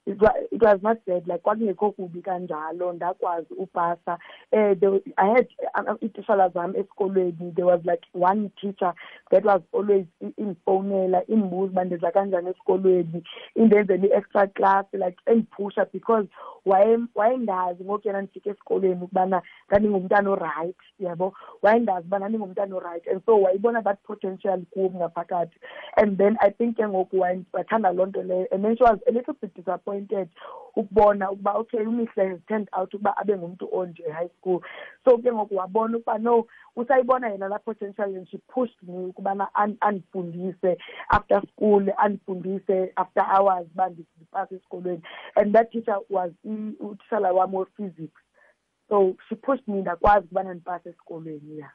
it 0.05 0.19
was, 0.21 0.31
it 0.51 0.61
was 0.61 0.79
not 0.81 0.97
bad 1.05 1.27
like 1.27 1.41
kwakungekho 1.43 1.91
kubi 1.91 2.21
kanjalo 2.21 2.93
ndakwazi 2.93 3.53
upasa. 3.53 4.19
Um 4.51 4.75
was- 4.81 5.01
i 5.17 5.27
had 5.29 5.47
um, 5.75 5.97
itishala 6.01 6.49
zam 6.49 6.75
esikolweni. 6.75 7.51
There 7.55 7.65
was 7.65 7.81
like 7.85 8.03
one 8.13 8.51
teacher 8.61 8.93
that 9.31 9.45
was 9.45 9.61
always 9.73 10.05
indifowunela 10.37 11.25
indibuza 11.27 11.71
uba 11.71 11.83
ndenza 11.83 12.11
kanjani 12.11 12.49
esikolweni. 12.49 13.23
Indenzela 13.55 14.05
i-extra 14.05 14.47
class 14.47 14.85
like 14.93 15.17
endiphusha 15.25 15.85
because 15.93 16.27
waye- 16.65 17.07
wayendazi 17.15 17.83
ngoku 17.83 18.07
yena 18.07 18.21
ndifika 18.21 18.49
esikolweni 18.49 19.03
ukubana 19.03 19.41
ndandingumntana 19.67 20.29
orayithi 20.31 20.93
yabo? 20.99 21.33
Wayendazi 21.61 22.07
uba 22.07 22.17
ndandingumntana 22.19 22.75
orayithi 22.75 23.09
and 23.09 23.21
so 23.25 23.41
wayibona 23.41 23.81
that 23.83 23.99
potential 24.03 24.61
kum 24.73 24.95
ngaphakathi. 24.95 25.57
And 25.97 26.17
then 26.17 26.37
i 26.41 26.49
think 26.49 26.77
ke 26.77 26.87
ngoku 26.87 27.19
wathanda 27.53 27.91
loo 27.93 28.05
nto 28.05 28.23
leyo 28.23 28.47
and 28.51 28.63
then 28.65 28.75
she 28.77 28.83
was 28.83 28.99
a 29.07 29.11
little 29.11 29.33
bit 29.41 29.53
disappointed 29.55 29.92
ukubona 30.75 31.31
ukuba 31.31 31.53
okay 31.53 31.79
umihle 31.87 32.29
has 32.29 32.39
turned 32.47 32.67
out 32.73 32.93
ukuba 32.93 33.17
abe 33.17 33.37
ngumntu 33.37 33.69
onje 33.71 34.03
e-high 34.07 34.29
school. 34.39 34.61
So 35.05 35.17
ke 35.17 35.31
ngoku 35.31 35.55
wabona 35.55 35.97
ukuba 35.97 36.17
no 36.17 36.45
usayibona 36.75 37.29
yena 37.29 37.47
laa 37.49 37.59
potential 37.59 38.15
and 38.15 38.27
she 38.29 38.37
pushed 38.37 38.81
me 38.83 39.05
ukubana 39.05 39.47
an- 39.55 39.77
andifundise 39.81 40.77
after 41.09 41.41
school 41.51 41.85
andifundise 41.97 42.91
after 42.95 43.23
hours 43.23 43.67
uba 43.73 43.89
ndipase 43.89 44.55
esikolweni. 44.55 45.01
And 45.35 45.53
that 45.55 45.71
teacher 45.71 45.97
was 46.09 46.31
i- 46.45 46.75
utishala 46.79 47.33
wam 47.33 47.53
we-physics. 47.53 48.21
So 48.89 49.15
she 49.29 49.35
pushed 49.35 49.67
me 49.67 49.81
ndakwazi 49.81 50.25
ukubana 50.25 50.53
ndipase 50.53 50.89
esikolweni 50.89 51.59
ya 51.59 51.69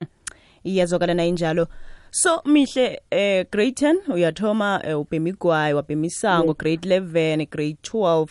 iyezwakala 0.64 1.14
nayinjalo. 1.14 1.66
So 2.10 2.42
mihle 2.44 3.00
eh 3.10 3.46
grade 3.52 3.70
10 3.86 4.12
uyathoma 4.14 4.82
eh, 4.84 5.00
ubhema 5.00 5.28
igwayi 5.28 5.74
wabhema 5.74 6.06
isango 6.06 6.54
grade 6.54 6.98
11 6.98 7.46
grade 7.50 7.76
12 7.82 8.26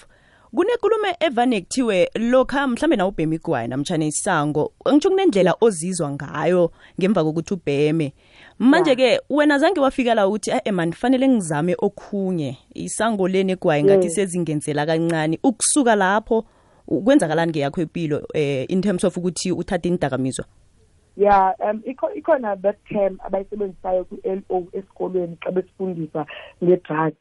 kunenkulumo 0.55 1.07
evane 1.19 1.61
kuthiwe 1.61 2.09
lokha 2.15 2.67
mhlambe 2.67 2.95
na 2.95 3.07
ubhema 3.07 3.35
igwayi 3.35 3.67
namtshana 3.67 4.05
isango 4.05 4.71
ngitsho 4.89 5.09
kunendlela 5.09 5.55
ozizwa 5.61 6.11
ngayo 6.11 6.71
ngemva 6.99 7.23
kokuthi 7.23 7.53
ubheme. 7.53 8.13
Manje-ke 8.59 9.21
wena 9.29 9.59
zange 9.59 9.79
wafika 9.79 10.15
la 10.15 10.27
uthi 10.27 10.51
e 10.63 10.71
mani 10.71 10.93
fanele 10.93 11.27
ngizame 11.27 11.75
okhunye. 11.79 12.57
Isango 12.73 13.27
leni 13.27 13.51
egwayi 13.51 13.83
ngathi 13.83 14.05
Yes. 14.05 14.15
sezingenzela 14.15 14.85
kancane 14.85 15.39
ukusuka 15.43 15.95
lapho 15.95 16.45
kwenzakalani 17.03 17.51
ngeyakho 17.51 17.81
impilo 17.81 18.27
eh 18.33 18.65
in 18.69 18.81
terms 18.81 19.03
of 19.03 19.17
ukuthi 19.17 19.51
uthathe 19.51 19.89
indakamizwa? 19.89 20.45
Ya 21.17 21.55
um 21.59 21.81
ikho 21.85 22.13
ikhona 22.13 22.55
that 22.61 22.77
term 22.85 23.17
abayisebenzisayo 23.25 24.05
kwi-l 24.05 24.41
o 24.49 24.67
esikolweni 24.73 25.37
xa 25.41 25.51
besifundisa 25.51 26.25
nge-drug. 26.63 27.13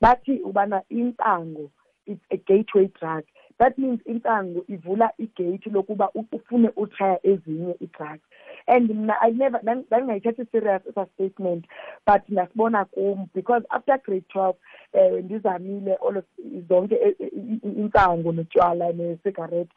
Bathi 0.00 0.40
ubana 0.44 0.82
intsango 0.90 1.70
it's 2.06 2.24
a 2.30 2.36
gateway 2.36 2.90
drug. 3.00 3.24
That 3.58 3.78
means 3.78 4.00
intsango 4.06 4.64
ivula 4.68 5.10
igate 5.18 5.70
lokuba 5.70 6.10
ufune 6.14 6.70
utraya 6.76 7.26
ezinye 7.26 7.74
ii-drugs. 7.82 8.22
And 8.66 8.90
mna 8.90 9.14
i 9.20 9.30
never 9.30 9.60
ndan- 9.60 9.84
ndandingayithathi 9.86 10.46
serious 10.52 10.82
esa 10.86 11.06
statement 11.14 11.64
but 12.06 12.22
ndasibona 12.28 12.84
kum 12.84 13.28
because 13.34 13.64
after 13.70 13.98
grade 13.98 14.24
twelve 14.28 14.56
um 14.94 15.18
ndizamile 15.18 15.96
of 16.00 16.24
zonke 16.68 17.16
intsango 17.62 18.32
notywala 18.32 18.92
nesigarethi 18.92 19.74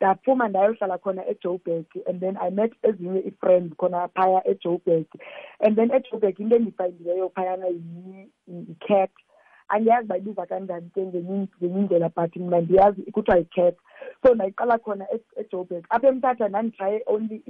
ndaphuma 0.00 0.48
ndayohlala 0.48 0.98
khona 0.98 1.22
ejoburg 1.28 1.86
and 2.06 2.20
then 2.20 2.36
i 2.40 2.50
met 2.50 2.72
ezinye 2.82 3.20
ii-friends 3.26 3.74
khona 3.76 4.08
phaya 4.08 4.42
ejoburg. 4.48 5.06
And 5.60 5.76
then 5.76 5.90
ejoburg 5.90 6.40
into 6.40 6.56
endiyifayindileyo 6.56 7.28
phayana 7.34 7.66
yi- 7.66 8.28
yi-cat 8.48 9.10
andiyazi 9.68 10.06
bayibiza 10.08 10.46
kanjani 10.46 10.90
ke 10.94 11.00
ngenye 11.06 11.48
indlela 11.60 12.08
but 12.16 12.36
mna 12.36 12.60
ndiyazi 12.60 13.02
kuthiwa 13.12 13.36
yi-cat. 13.38 13.74
So 14.26 14.34
ndayiqala 14.34 14.78
khona 14.78 15.06
e- 15.14 15.40
ejoburg. 15.40 15.84
Apha 15.90 16.08
emthatha 16.08 16.48
ndanditraye 16.48 17.02
only 17.06 17.42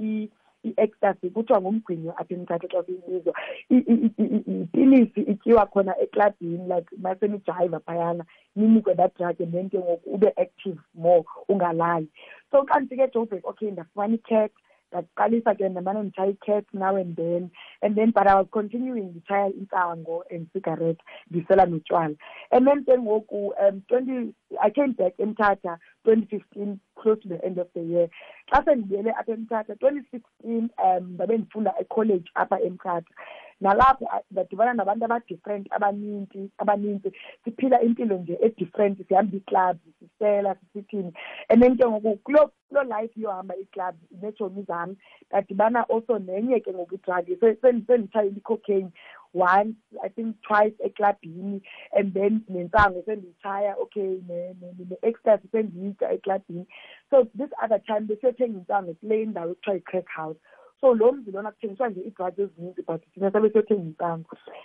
i-ecstasy 0.63 1.29
kuthiwa 1.29 1.61
ngumgwinyo 1.61 2.11
apha 2.17 2.33
emthatha 2.35 2.67
xa 2.67 2.83
kuyibizwa. 2.83 3.33
I- 3.69 3.85
i- 3.93 4.11
i- 4.17 4.23
i- 4.23 4.61
ipilisi 4.61 5.21
ityiwa 5.21 5.65
khona 5.65 5.97
eklabhini 5.99 6.67
like 6.75 6.89
masenijayiva 6.97 7.79
phayana 7.79 8.25
ninikwe 8.55 8.95
that 8.95 9.15
drug 9.17 9.41
and 9.41 9.51
then 9.53 9.69
ke 9.69 9.77
ngoku 9.79 10.09
ube 10.09 10.33
active 10.37 10.77
more 10.95 11.23
ungalali. 11.49 12.07
So 12.51 12.63
xa 12.65 12.79
ndifike 12.79 13.03
ejoburg 13.03 13.45
okay 13.45 13.71
ndafumana 13.71 14.13
i-cat 14.15 14.51
ndaqalisa 14.91 15.55
ke 15.55 15.69
ndamane 15.69 16.03
nditshaya 16.03 16.29
i-cat 16.29 16.65
now 16.73 16.95
and 16.95 17.15
then 17.15 17.49
and 17.81 17.95
then 17.95 18.11
but 18.11 18.27
i 18.27 18.35
was 18.35 18.47
continuing 18.51 19.09
nditshaya 19.09 19.49
intsango 19.53 20.23
and 20.31 20.47
cigarette 20.53 21.01
ndisela 21.31 21.65
notywala 21.65 22.15
and 22.51 22.67
then 22.67 22.83
ke 22.85 22.97
ngoku 22.97 23.53
um 23.67 23.81
twenty 23.87 24.33
i 24.61 24.69
came 24.71 24.93
back 24.93 25.19
emthatha 25.19 25.77
twenty 26.03 26.25
fifteen 26.25 26.79
close 26.95 27.19
to 27.21 27.29
the 27.29 27.45
end 27.45 27.59
of 27.59 27.67
the 27.73 27.81
year. 27.81 28.09
Xa 28.51 28.63
sendibuyele 28.65 29.11
apha 29.11 29.31
emthatha 29.33 29.75
twenty 29.75 30.01
sixteen 30.11 30.69
um 30.83 31.13
ndabe 31.13 31.37
ndifunda 31.37 31.73
ekholeji 31.79 32.29
apha 32.35 32.61
emthatha 32.61 33.13
nalapho 33.61 34.05
ah, 34.11 34.17
a- 34.17 34.23
ndadibana 34.31 34.73
nabantu 34.73 35.05
abadifferent 35.05 35.67
abaninzi 35.71 36.49
abaninzi. 36.57 37.11
Siphila 37.43 37.81
impilo 37.81 38.17
nje 38.17 38.37
edifferent 38.41 39.07
sihamba 39.07 39.35
iiclubs 39.37 39.79
sisela 39.99 40.55
sisithini. 40.55 41.13
And 41.49 41.61
then 41.61 41.77
ke 41.77 41.85
ngoku 41.85 42.17
kuloo 42.23 42.49
life 42.87 43.13
yohamba 43.21 43.55
iiclubs 43.55 43.97
neetshomi 44.21 44.63
zam 44.67 44.95
ndadibana 45.31 45.89
also 45.89 46.19
nenye 46.19 46.59
ke 46.59 46.73
ngoku 46.73 46.95
idrag 46.95 47.27
senditshayile 47.61 48.37
icocaine 48.37 48.91
once 49.33 49.75
i 50.03 50.09
think 50.09 50.35
twice 50.41 50.75
eklabhini. 50.83 51.61
And 51.93 52.13
then 52.13 52.41
nentsango 52.49 53.03
sendiyitshaya 53.05 53.75
okay 53.81 54.19
ne- 54.27 54.53
ne- 54.61 54.73
ne- 54.79 54.85
ne-ecstasy 54.89 55.47
sendiyitya 55.51 56.11
eklabhini. 56.11 56.65
So 57.09 57.27
this 57.35 57.49
other 57.63 57.79
time 57.79 58.07
besiyothenga 58.07 58.57
intsango 58.59 58.93
kule 58.93 59.23
indawo 59.23 59.51
ekuthiwa 59.51 59.75
yi-crack 59.75 60.07
house 60.07 60.37
so 60.81 60.93
lo 60.93 61.11
mzi 61.11 61.31
lona 61.31 61.51
kuthengiswa 61.51 61.89
nje 61.89 62.01
iidragi 62.01 62.41
ezininzi 62.41 62.81
but 62.87 63.01
thina 63.13 63.31
sabe 63.31 63.49
siyothenga 63.49 64.19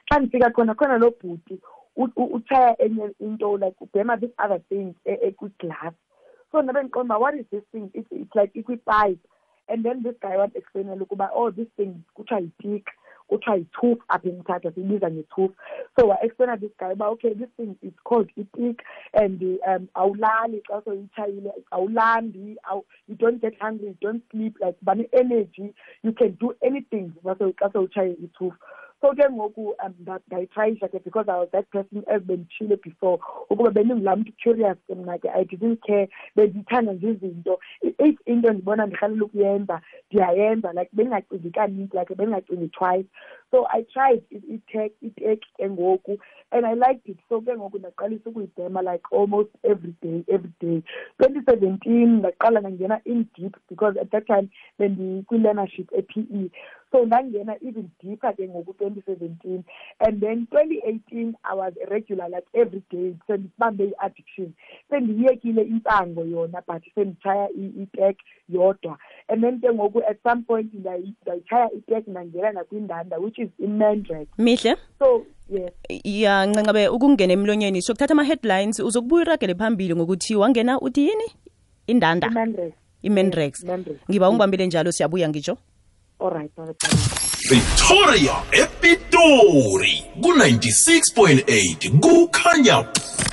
xa 0.09 0.19
ndifika 0.19 0.51
khona 0.51 0.75
khona 0.75 0.99
loo 0.99 1.11
bhuti 1.11 1.61
utshaya 2.17 2.83
enye 2.83 3.11
into 3.21 3.57
like 3.57 3.77
ubhema 3.81 4.17
this 4.17 4.31
other 4.45 4.61
thing 4.69 4.95
e- 5.05 5.19
ekwiglass 5.29 5.95
so 6.53 6.63
ndabe 6.63 6.83
ndiqonda 6.83 7.17
uba 7.17 7.25
what 7.25 7.41
is 7.41 7.47
this 7.51 7.65
thing? 7.73 7.91
It's, 7.95 8.13
it's 8.13 8.35
like 8.35 8.59
ikwipipe 8.61 9.19
and 9.69 9.85
then 9.85 10.03
this 10.03 10.17
guy 10.21 10.37
was 10.37 10.51
explainela 10.55 11.03
ukuba 11.03 11.31
oh 11.35 11.51
this 11.51 11.69
thing 11.77 11.95
kuthiwa 12.15 12.41
yitik 12.41 12.91
kuthiwa 13.29 13.57
yi-tooth 13.57 14.01
apha 14.09 14.29
emthatha 14.29 14.73
siyibiza 14.73 15.11
nge-tooth. 15.11 15.55
So 15.99 16.07
wa-explaina 16.07 16.61
this 16.61 16.71
guy 16.79 16.93
uba 16.93 17.07
okay 17.09 17.35
this 17.35 17.49
thing 17.57 17.77
is 17.83 17.93
called 18.05 18.31
itik 18.37 18.81
and 19.15 19.43
um 19.67 19.89
awulali 19.95 20.63
xa 20.69 20.83
soyitshayile 20.85 21.53
awulambi 21.71 22.57
you 23.09 23.15
don't 23.17 23.41
get 23.41 23.55
hungry 23.61 23.89
you 23.89 23.97
don't 24.01 24.23
sleep 24.31 24.57
like 24.61 24.77
uba 24.83 24.95
ne-energy 24.95 25.75
you 26.03 26.13
can 26.13 26.37
do 26.41 26.55
anything 26.63 27.13
xa 27.25 27.73
sowutshaye 27.73 28.17
i-tooth 28.25 28.55
so 29.03 29.11
ke 29.15 29.27
ngoku 29.31 29.75
um 29.85 29.95
nda- 30.01 30.21
ndayitrayisha 30.27 30.89
ke 30.89 31.05
because 31.05 31.29
i 31.29 31.37
was 31.39 31.49
that 31.53 31.69
person 31.71 32.05
as 32.07 32.23
benditshile 32.23 32.77
before. 32.83 33.19
Ukuba 33.51 33.71
bendingulaa 33.71 34.17
mntu 34.17 34.33
curious 34.43 34.79
ke 34.87 34.95
mna 34.95 35.19
ke 35.19 35.29
i 35.35 35.45
didn't 35.45 35.83
care. 35.87 36.09
Bendithanda 36.37 36.93
nje 36.93 37.11
izinto. 37.11 37.59
If 37.83 38.17
into 38.27 38.53
ndibona 38.53 38.87
ndirhalela 38.87 39.25
ukuyenza 39.25 39.81
ndiyayenza. 40.11 40.73
Like 40.73 40.91
bendingacingi 40.93 41.51
kaninzi 41.51 41.97
like 41.99 42.15
bendingacingi 42.15 42.69
twice 42.69 43.09
so 43.53 43.67
i 43.71 43.83
tried 43.83 44.23
i- 44.33 44.55
itek 44.55 44.93
itek 45.03 45.41
ke 45.57 45.69
ngoku 45.71 46.19
and 46.51 46.67
i 46.67 46.75
liked 46.75 47.09
it 47.09 47.19
so 47.29 47.41
ke 47.41 47.55
ngoku 47.57 47.79
ndaqalisa 47.79 48.31
ukuyidema 48.31 48.83
like 48.83 49.05
almost 49.13 49.51
every 49.63 49.95
day 50.03 50.25
every 50.29 50.53
day 50.61 50.83
twenty 51.19 51.41
seventeen 51.51 52.19
ndaqala 52.19 52.61
ndangena 52.61 53.01
in 53.05 53.27
deep 53.39 53.57
because 53.71 54.01
at 54.01 54.11
that 54.11 54.27
time 54.27 54.49
bendikwi-learnership 54.79 55.89
e-p 55.99 56.21
e 56.21 56.51
so 56.93 57.05
ndangena 57.07 57.57
even 57.63 57.89
deeper 58.03 58.35
ke 58.37 58.49
ngoku 58.49 58.73
twenty 58.75 59.03
seventeen 59.07 59.65
and 60.01 60.21
then 60.21 60.47
twenty 60.47 60.81
eighteen 60.87 61.35
i 61.45 61.55
was 61.55 61.75
a 61.83 61.87
regular 61.91 62.29
like 62.29 62.47
every 62.55 62.83
day 62.91 63.15
sendisibambe 63.27 63.85
i-addiction 63.85 64.53
sendiyiyekile 64.91 65.63
intsango 65.63 66.25
yona 66.25 66.63
but 66.67 66.83
senditshaya 66.95 67.49
i- 67.51 67.83
itek 67.83 68.17
yodwa 68.49 68.99
and 69.29 69.43
then 69.43 69.61
ke 69.61 69.73
ngoku 69.75 70.03
at 70.11 70.23
some 70.23 70.43
point 70.43 70.75
ndayi- 70.75 71.15
ndayitshaya 71.23 71.73
itek 71.73 72.07
ndangena 72.09 72.53
nakwindanda 72.53 73.19
which 73.19 73.39
is 73.43 73.51
imandrak 73.59 74.29
mihle? 74.39 74.77
So 74.99 75.27
yes. 75.51 75.73
Ya 76.05 76.47
ncancabe 76.47 76.89
ukungena 76.89 77.33
emlonyeni 77.33 77.83
sokuthatha 77.83 78.13
ama-headlines 78.13 78.81
uzokubuya 78.81 79.23
uragele 79.23 79.55
phambili 79.55 79.95
ngokuthi 79.95 80.37
wangena 80.37 80.81
uthi 80.81 81.01
yini? 81.09 81.29
Indanda. 81.87 82.29
Imandrak 82.29 82.73
i-menrex 83.03 83.65
Menrex. 83.65 83.97
ngiba 84.11 84.29
ungibambile 84.29 84.67
njalo 84.67 84.93
siyabuya 84.93 85.29
ngitsho. 85.29 85.59
All 86.21 86.31
right 86.31 86.51
not 86.59 86.69
a 86.69 86.75
problem. 86.75 87.01
Victoria 87.51 88.35
Epitori 88.53 90.05
ku96.8 90.21 92.01
kukhanya 92.01 92.83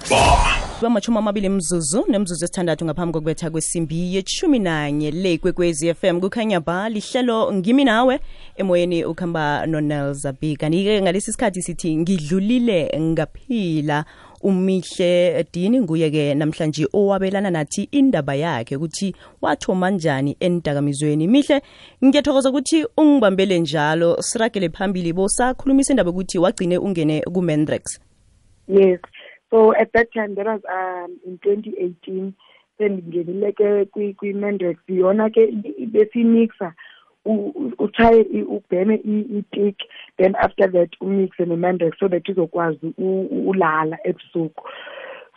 ba 0.10 0.69
bamachumi 0.82 1.18
amabili 1.18 1.50
mzuzu 1.50 2.06
nemzuzu 2.08 2.46
esithandathu 2.46 2.86
ngaphambi 2.86 3.14
kokubetha 3.14 3.50
kwesimbi 3.50 4.16
yeshumi 4.16 4.60
nanye 4.60 5.12
le 5.12 5.38
kwekwezi 5.38 5.94
fm 5.94 6.20
kukhanya 6.20 6.60
ba 6.60 6.90
lihlelo 6.90 7.54
ngimi 7.54 7.84
nawe 7.84 8.20
emoyeni 8.56 9.06
ukuhamba 9.06 9.66
nonelzabi 9.66 10.56
kanti-ke 10.56 11.02
ngalesi 11.02 11.32
sikhathi 11.32 11.62
sithi 11.62 11.98
ngidlulile 11.98 13.00
ngaphila. 13.00 14.06
Umihle 14.42 15.46
dini 15.54 15.82
nguye-ke 15.82 16.36
namhlanje 16.36 16.88
owabelana 16.94 17.50
nathi 17.50 17.90
indaba 17.92 18.36
yakhe 18.36 18.76
ukuthi 18.76 19.16
wathoma 19.42 19.90
njani 19.90 20.38
endakamizweni 20.40 21.28
mihle 21.28 21.62
ngiyathokoza 22.06 22.50
ukuthi 22.50 22.86
ungibambele 22.98 23.60
njalo 23.60 24.22
siragele 24.22 24.70
phambili 24.70 25.14
bosakhulumisa 25.14 25.94
indaba 25.94 26.10
ukuthi 26.10 26.40
wagcine 26.40 26.78
ungene 26.78 27.22
ku-menrex 27.22 28.00
Yes. 28.70 29.00
So 29.52 29.74
at 29.76 29.92
that 29.94 30.14
time, 30.14 30.36
that 30.36 30.46
was 30.46 30.62
um, 30.72 31.20
in 31.26 31.40
2018. 31.44 32.34
Sendingenile 32.80 33.52
ke 33.60 33.92
kwi 33.92 34.14
kwi 34.14 34.34
Mendex 34.34 34.78
yona 34.88 35.26
ke 35.30 35.52
besimixa 35.92 36.74
u- 37.26 37.52
u- 37.56 37.74
uchaye 37.78 38.22
i- 38.22 38.44
ubheme 38.48 38.96
itik 39.40 39.76
then 40.18 40.36
after 40.36 40.68
that 40.72 40.90
umixe 41.02 41.46
ne-mendex 41.46 42.00
so 42.00 42.08
that 42.08 42.24
izokwazi 42.30 42.94
u- 42.98 43.28
u- 43.32 43.50
ulala 43.50 43.98
ebusuku 44.06 44.64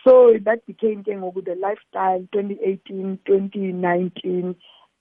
so 0.05 0.39
that 0.39 0.65
became 0.67 1.03
ke 1.03 1.17
ngoku 1.19 1.43
the 1.45 1.55
lifestyle 1.55 2.23
2018 2.33 3.19
2019 3.27 4.55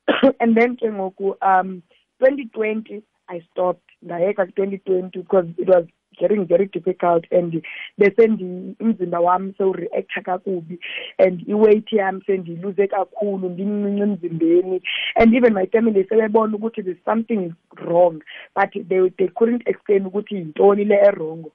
and 0.40 0.58
then 0.58 0.76
ke 0.78 0.90
ngoku 0.90 1.36
um 1.42 1.82
2020 2.20 3.02
i 3.28 3.42
stopped 3.52 3.86
ndayeka 4.02 4.46
ku-2020 4.46 5.12
because 5.22 5.46
it 5.58 5.70
was 5.70 5.86
getting 6.22 6.46
very 6.46 6.68
difficult 6.68 7.26
and 7.32 7.62
bese 7.98 8.28
ndi 8.28 8.76
umzimba 8.80 9.20
wami 9.20 9.54
sewureacta 9.58 10.22
kakubi 10.22 10.80
and 11.18 11.44
iweight 11.50 11.94
yami 11.94 12.22
sendiyiluze 12.26 12.88
kakhulu 12.88 13.50
ndimncinci 13.50 14.02
emzimbeni. 14.02 14.82
And 15.16 15.34
even 15.34 15.54
my 15.54 15.66
family 15.66 16.04
sebebona 16.04 16.56
ukuthi 16.56 16.82
there's 16.84 17.06
something 17.06 17.54
wrong 17.82 18.22
but 18.56 18.70
they, 18.90 19.10
they 19.18 19.28
couldn't 19.28 19.64
explain 19.68 20.06
ukuthi 20.06 20.36
yintoni 20.36 20.86
le 20.86 20.96
erongo 20.96 21.52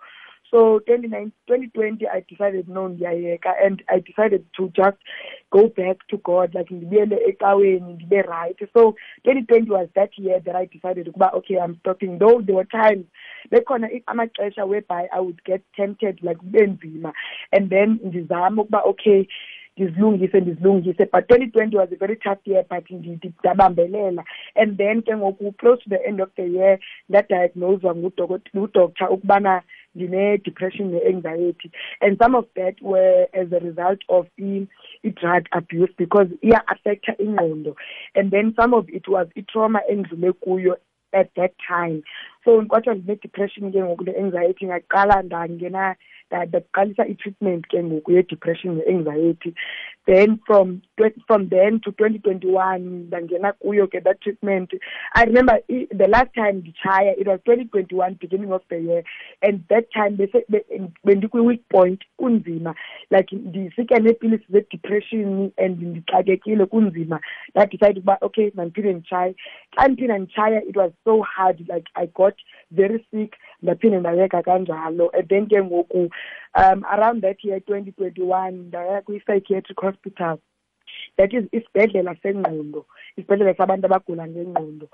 so 0.50 0.80
29 0.87 1.32
2020 1.46 2.06
i 2.09 2.20
decided 2.28 2.68
no 2.68 2.88
ndiyayeka 2.88 3.54
and 3.64 3.82
i 3.88 4.00
decided 4.00 4.44
to 4.52 4.68
just 4.68 4.98
go 5.50 5.68
back 5.68 6.06
to 6.09 6.16
god 6.16 6.54
like 6.54 6.74
ndibuyele 6.74 7.20
ecaweni 7.28 7.92
ndibe 7.92 8.22
right. 8.22 8.59
So 8.72 8.94
2020 9.24 9.70
was 9.70 9.88
that 9.94 10.18
year 10.18 10.40
that 10.44 10.56
i 10.56 10.66
decided 10.66 11.12
okay 11.32 11.56
i'm 11.56 11.76
stopping. 11.80 12.18
Though 12.18 12.40
there 12.42 12.56
were 12.56 12.68
times 12.68 13.06
bekhona 13.50 13.88
amaxesha 14.06 14.66
whereby 14.66 15.09
i 15.12 15.20
would 15.20 15.42
get 15.44 15.62
tempted 15.76 16.22
like 16.22 16.38
kube 16.38 16.66
nzima. 16.66 17.12
And 17.52 17.70
then 17.70 18.00
ndizame 18.04 18.61
ukuba 18.61 18.82
okay 18.85 19.26
ndizilungise 19.76 20.40
ndizilungise 20.40 21.04
but 21.12 21.30
2020 21.30 21.76
was 21.76 21.92
a 21.92 21.96
very 21.96 22.16
tough 22.16 22.46
year 22.46 22.64
but 22.70 22.90
ndabambelela 22.90 24.24
and 24.54 24.78
then 24.78 25.02
ke 25.02 25.16
ngoku 25.16 25.52
close 25.52 25.82
to 25.85 25.90
the 25.90 26.09
end 26.09 26.20
of 26.20 26.30
the 26.37 26.46
year 26.46 26.78
ndadiagnoswa 27.09 27.96
ngudoctor 27.96 29.12
ukubana 29.12 29.62
ndine-depression 29.96 30.92
ne-anxiety 30.92 31.70
and 32.00 32.18
some 32.22 32.35
of 32.35 32.46
that 32.56 32.74
were 32.82 33.26
as 33.32 33.50
a 33.52 33.61
result 33.61 33.98
of 34.09 34.26
i-drug 34.38 35.46
abuse 35.52 35.90
because 35.96 36.28
iya-affecta 36.42 37.16
ingqondo. 37.18 37.74
And 38.14 38.30
then 38.30 38.54
some 38.59 38.74
of 38.74 38.88
it 38.88 39.09
was 39.09 39.26
i-trauma 39.37 39.80
endlule 39.90 40.32
kuyo 40.32 40.76
at 41.12 41.30
that 41.37 41.52
time. 41.66 42.02
So 42.44 42.62
kwathiwa 42.62 42.94
ndine-depression 42.94 43.72
ke 43.72 43.78
ngoku 43.82 44.04
ne-anxiety 44.04 44.66
ngaqala 44.66 45.22
nda- 45.22 45.96
ndaqalisa 46.46 47.06
i-treatment 47.06 47.66
ke 47.68 47.82
ngoku 47.82 48.12
ye-depression 48.12 48.76
ne-anxiety 48.76 49.54
then 50.06 50.40
from 50.46 50.82
from 51.26 51.48
then 51.48 51.80
to 51.80 51.90
2021 51.92 52.78
ndangena 53.08 53.52
kuyo 53.52 53.86
ke 53.86 54.00
that 54.04 54.20
treatment. 54.20 54.70
I 55.14 55.24
remember 55.24 55.58
the 55.68 56.08
last 56.08 56.34
time 56.34 56.62
nditshaya 56.62 57.18
it 57.18 57.26
was 57.26 57.40
2021 57.44 58.14
beginning 58.20 58.52
of 58.52 58.62
the 58.68 58.78
year. 58.78 59.02
And 59.42 59.64
that 59.68 59.90
time 59.92 60.16
bese- 60.16 60.46
be- 60.48 60.90
bendikwi-weak 61.04 61.68
point 61.68 62.02
kunzima. 62.18 62.74
Like 63.10 63.36
ndisitya 63.36 63.98
neepilisi 63.98 64.44
ze-depression 64.50 65.52
and 65.56 65.82
ndixakekile 65.82 66.66
kunzima. 66.66 67.20
Ndadicide 67.54 67.98
ukuba 67.98 68.18
okay 68.20 68.50
mandiphinde 68.54 68.92
nditshaye 68.92 69.34
xa 69.76 69.88
ndiphinda 69.88 70.62
it 70.68 70.76
was 70.76 70.92
so 71.04 71.22
hard. 71.22 71.60
Like 71.68 71.88
i 71.94 72.06
got 72.06 72.34
very 72.70 73.04
sick 73.10 73.34
ndaphinde 73.66 73.98
ndayeka 74.00 74.42
kanjalo. 74.42 75.11
And 75.12 75.29
then 75.29 75.46
ke 75.50 75.59
ngoku 75.59 76.11
um 76.55 76.85
around 76.94 77.22
that 77.22 77.42
year 77.44 77.59
2021 77.59 78.70
ndaya 78.70 79.02
kwi-psychiatric 79.02 79.81
hospital. 79.81 80.38
That 81.18 81.33
is 81.35 81.44
isibhedlela 81.52 82.14
sengqondo 82.22 82.87
isibhedlela 83.18 83.55
sabantu 83.59 83.87
abagula 83.87 84.29
ngengqondo 84.29 84.87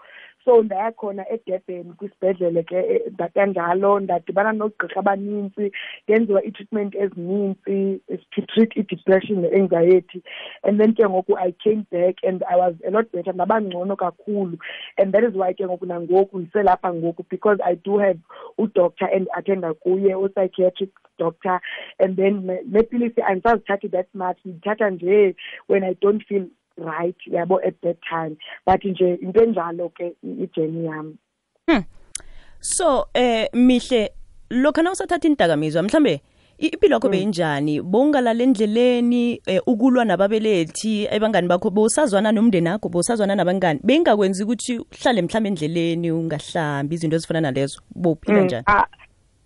so 0.44 0.62
ndaya 0.62 0.92
khona 0.92 1.24
edurban 1.32 1.94
kwisibhedlele 1.94 2.62
ke 2.62 2.76
eh, 2.76 3.28
kanjalo 3.34 4.00
ndadibana 4.00 4.52
noogqirha 4.52 5.00
abanintsi 5.00 5.72
ndenziwa 6.08 6.44
ii-treatment 6.44 6.94
ezininzi 6.94 8.00
to 8.30 8.42
treat 8.42 8.76
i-depression 8.76 9.40
ne-anxiety 9.40 10.22
and 10.62 10.80
then 10.80 10.94
ke 10.94 11.04
ngoku 11.08 11.38
i 11.38 11.52
came 11.52 11.86
back 11.90 12.16
and 12.24 12.44
i 12.48 12.56
was 12.56 12.74
a 12.86 12.90
lot 12.90 13.12
better 13.12 13.34
ndabangcono 13.34 13.96
kakhulu 13.96 14.58
and 14.96 15.12
that 15.12 15.24
is 15.24 15.34
why 15.34 15.54
ke 15.54 15.64
ngoku 15.64 15.86
nangoku 15.86 16.38
ndiselapha 16.38 16.94
ngoku 16.94 17.24
because 17.30 17.58
i 17.64 17.74
do 17.74 17.98
have 17.98 18.18
udoctor 18.58 19.08
endiathenda 19.14 19.74
kuye 19.74 20.14
u-psychiatric 20.14 20.90
doctor 21.18 21.60
and 21.98 22.16
then 22.16 22.46
ne- 22.46 22.62
neepilisi 22.66 23.22
andisazithathi 23.22 23.88
that 23.88 24.08
much 24.14 24.38
ndithatha 24.44 24.90
nje 24.90 25.36
when 25.68 25.84
i 25.84 25.94
don't 26.00 26.24
feel 26.24 26.46
right 26.76 27.16
yabo 27.26 27.58
at 27.66 27.74
that 27.82 27.96
time. 28.10 28.36
But 28.66 28.84
nje 28.84 29.14
into 29.22 29.40
enjalo 29.40 29.88
ke 29.94 30.12
i- 30.22 30.42
ijeni 30.46 30.84
yami. 30.86 31.16
So 32.60 33.06
eh 33.14 33.48
mihle 33.52 34.10
lokho 34.50 34.82
na 34.82 34.90
usathatha 34.92 35.28
indakamizwa 35.28 35.82
mhlambe 35.82 36.20
impilo 36.58 36.94
yakho 36.96 37.08
beyinjani? 37.08 37.80
Bowungalala 37.82 38.42
endleleni 38.44 39.40
eh, 39.46 39.60
ukulwa 39.66 40.04
nababelethi 40.04 41.08
ebangani 41.10 41.48
bakho 41.48 41.70
bowusazwana 41.70 42.32
nomndeni 42.32 42.68
akho 42.68 42.88
bowusazwana 42.88 43.34
nabangani 43.34 43.80
beyingakwenzi 43.82 44.44
ukuthi 44.44 44.78
uhlale 44.78 45.22
mhlawumbe 45.22 45.48
endleleni 45.48 46.10
ungahlambi 46.12 46.94
izinto 46.94 47.16
ezifana 47.16 47.40
nalezo. 47.40 47.80
Bowuphila 47.94 48.44
njani? 48.44 48.64
Ah, 48.66 48.86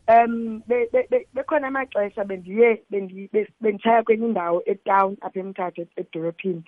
um 0.08 0.62
be- 0.66 0.88
be- 0.92 1.02
be- 1.02 1.06
be- 1.10 1.26
bekhona 1.34 1.68
amaxesha 1.68 2.24
bendiye 2.24 2.82
bendi- 2.90 3.28
bes- 3.32 3.52
benditshaya 3.60 4.02
kwenye 4.02 4.26
indawo 4.26 4.62
etown 4.66 5.16
apha 5.20 5.40
emthatha 5.40 5.82
edolophini 5.96 6.62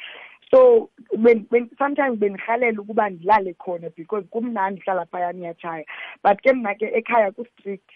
so 0.50 0.90
ben, 1.16 1.46
ben, 1.50 1.70
sometimes 1.78 2.18
bendirhalela 2.18 2.80
ukuba 2.80 3.10
ndilale 3.10 3.54
khona 3.54 3.90
because 3.96 4.24
kumnandi 4.32 4.82
hlala 4.86 5.06
phaya 5.06 5.32
ndiyatshaya 5.32 5.84
but 6.22 6.42
ke 6.42 6.52
mna 6.52 6.74
ke 6.74 6.86
ekhaya 6.98 7.32
ku-strict. 7.34 7.90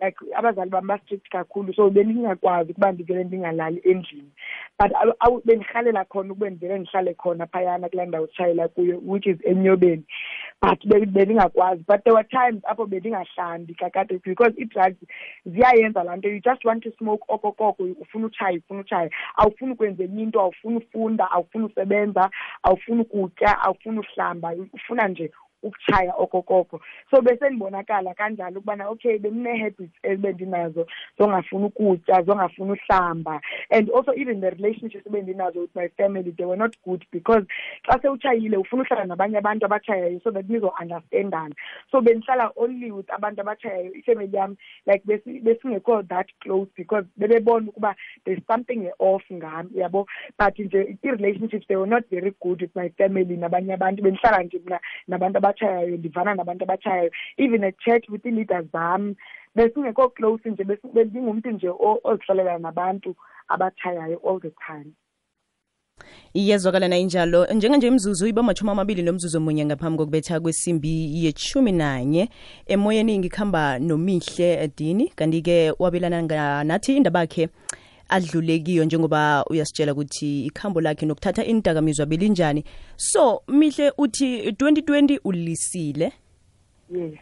Like 0.00 0.16
abazali 0.36 0.70
bam 0.70 0.86
ba-strict 0.86 1.28
kakhulu 1.30 1.74
so 1.74 1.90
bendingakwazi 1.90 2.70
ukuba 2.72 2.92
ndivele 2.92 3.24
ndingalali 3.24 3.80
endlini. 3.84 4.30
But 4.78 4.92
bendirhalela 5.44 6.04
khona 6.04 6.32
ukuba 6.32 6.50
ndivele 6.50 6.78
ndihlale 6.78 7.14
khona 7.14 7.46
phayana 7.46 7.88
kulaa 7.88 8.04
ndawo 8.06 8.24
utshayela 8.24 8.68
kuyo 8.68 9.00
which 9.06 9.26
is 9.26 9.38
enyobeni. 9.44 10.04
But 10.62 10.86
be- 10.86 11.06
bendingakwazi 11.06 11.84
but 11.88 12.04
there 12.04 12.14
were 12.14 12.28
times 12.28 12.62
apho 12.64 12.86
bendingahlandi 12.86 13.74
kakade 13.74 14.20
because 14.24 14.52
ii-drugs 14.60 14.96
ziyayenza 15.46 16.02
laa 16.04 16.16
nto. 16.16 16.28
You 16.28 16.40
just 16.40 16.64
want 16.64 16.82
to 16.82 16.90
smoke 16.98 17.24
okokoko 17.28 17.82
ufuna 18.00 18.26
utshaya 18.26 18.58
ufuna 18.58 18.80
utshaya. 18.80 19.10
Awufuni 19.36 19.72
ukwenza 19.72 20.04
enye 20.04 20.22
into 20.22 20.40
awufuni 20.40 20.76
ufunda 20.76 21.30
awufuni 21.30 21.64
usebenza 21.64 22.30
awufuni 22.62 23.00
ukutya 23.00 23.60
awufuni 23.62 23.98
uhlamba 23.98 24.54
ufuna 24.72 25.08
nje 25.08 25.30
ukutshaya 25.66 26.14
okokoko 26.14 26.80
so 27.10 27.22
bese 27.22 27.50
ndibonakala 27.50 28.14
kanjalo 28.14 28.58
ukubana 28.58 28.88
okay 28.88 29.18
bendinee-habits 29.18 29.94
ebendinazo 30.02 30.86
zongafuni 31.18 31.64
ukutya 31.64 32.22
zongafuni 32.22 32.72
uhlamba. 32.72 33.40
And 33.70 33.90
also 33.90 34.12
even 34.16 34.40
the 34.40 34.50
relationships 34.50 35.06
ebendinazo 35.06 35.60
with 35.60 35.74
my 35.74 35.88
family 35.96 36.30
they 36.30 36.44
were 36.44 36.56
not 36.56 36.76
good 36.84 37.04
because 37.12 37.44
xa 37.88 37.98
sewutshayile 38.02 38.56
ufuna 38.56 38.82
uhlala 38.82 39.04
nabanye 39.04 39.38
abantu 39.38 39.66
abatshayayo 39.66 40.20
so 40.22 40.30
that 40.30 40.46
nizo-understandana. 40.46 41.54
So 41.90 42.00
bendihlala 42.00 42.50
only 42.56 42.90
with 42.90 43.06
abantu 43.06 43.40
abatshayayo 43.40 43.92
ifamily 43.94 44.36
yam 44.36 44.56
like 44.86 45.02
besingekho 45.06 46.08
that 46.08 46.26
close 46.40 46.68
because 46.76 47.04
bebebona 47.18 47.68
ukuba 47.68 47.94
there's 48.24 48.42
something 48.46 48.90
off 48.98 49.22
ngam 49.32 49.70
yabo? 49.74 50.06
But 50.38 50.58
nje 50.58 50.98
ii-relationships 51.04 51.66
they 51.68 51.76
were 51.76 51.86
not 51.86 52.04
very 52.10 52.34
good 52.42 52.62
with 52.62 52.74
my 52.76 52.88
family 52.98 53.36
nabanye 53.36 53.74
abantu. 53.74 54.02
Bendihlala 54.02 54.42
nje 54.42 54.60
mna 54.66 54.80
nabantu 55.08 55.38
abatshayayo 55.60 55.96
ndivana 55.96 56.34
nabantu 56.34 56.64
abatshayayo 56.64 57.10
even 57.36 57.64
at 57.64 57.78
church 57.78 58.08
with 58.08 58.24
ii-leaders 58.26 58.66
zam 58.72 59.14
besingekho 59.54 60.08
close 60.08 60.50
nje 60.50 60.64
besi- 60.64 60.92
bendingumntu 60.94 61.50
nje 61.50 61.68
o- 61.68 62.00
ozihlalela 62.04 62.58
nabantu 62.58 63.14
abatshayayo 63.48 64.20
all 64.28 64.40
the 64.40 64.50
time. 64.66 64.92
Iyezwakala 66.34 66.88
na 66.88 66.98
injalo. 66.98 67.46
Njenganje 67.46 67.86
imzuzu 67.86 68.26
iba 68.26 68.42
machumi 68.42 68.70
amabili 68.70 69.02
nomzuzu 69.02 69.38
omunye 69.38 69.64
ngaphambi 69.66 69.98
kokubetha 69.98 70.40
kwesimbi 70.40 71.24
yechumi 71.24 71.72
nanye 71.72 72.28
emoyeni 72.66 73.18
ngikhamba 73.18 73.78
nomihle 73.78 74.68
dini. 74.76 75.08
Kanti-ke 75.08 75.72
wabelana 75.78 76.22
nga- 76.22 76.64
nathi 76.64 76.96
indaba 76.96 77.20
yakhe 77.20 77.48
adlule 78.08 78.58
kiyo 78.58 78.84
njengoba 78.84 79.44
uyasitshela 79.50 79.92
ukuthi 79.92 80.46
ikhambo 80.46 80.80
lakhe 80.80 81.06
nokuthatha 81.06 81.44
indakamizwa 81.44 82.06
belinjani. 82.06 82.64
So 82.96 83.42
mihle 83.48 83.92
uthi 83.98 84.50
2020 84.50 85.18
ulisile? 85.24 86.12
Yes. 86.94 87.14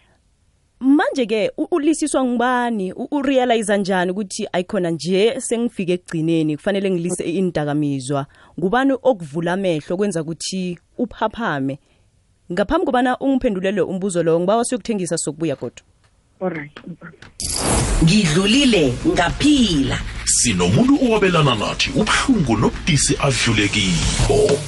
Manje-ke 0.80 1.50
u- 1.56 1.68
ulisiswa 1.70 2.24
ngubani? 2.24 2.92
U- 2.92 3.08
urealize 3.10 3.76
njani 3.78 4.10
ukuthi 4.10 4.48
ayikhona 4.52 4.90
nje 4.90 5.40
sengifike 5.40 5.92
ekugcineni 5.92 6.56
kufanele 6.56 6.90
ngilise 6.90 7.24
indakamizwa 7.24 8.26
ngubani 8.60 8.92
okuvula 9.02 9.52
amehlo 9.52 9.96
kwenza 9.96 10.22
ukuthi 10.22 10.78
uphaphame? 10.98 11.78
Ngaphambi 12.52 12.86
kobana 12.86 13.18
ungiphendulele 13.18 13.80
umbuzo 13.80 14.22
lowo 14.22 14.40
ngiba 14.40 14.64
siyokuthengisa 14.64 15.18
sokubuya 15.18 15.56
kodwa. 15.56 15.84
All 16.40 16.50
right 16.50 16.80
ngidlulile 18.04 18.94
ngaphila. 19.06 19.98
Sinomuntu 20.24 20.94
owabelana 21.04 21.54
nathi 21.54 21.90
ubuhlungu 21.90 22.56
nobudisi 22.56 23.16
adlule 23.22 23.68
kibo 23.68 24.58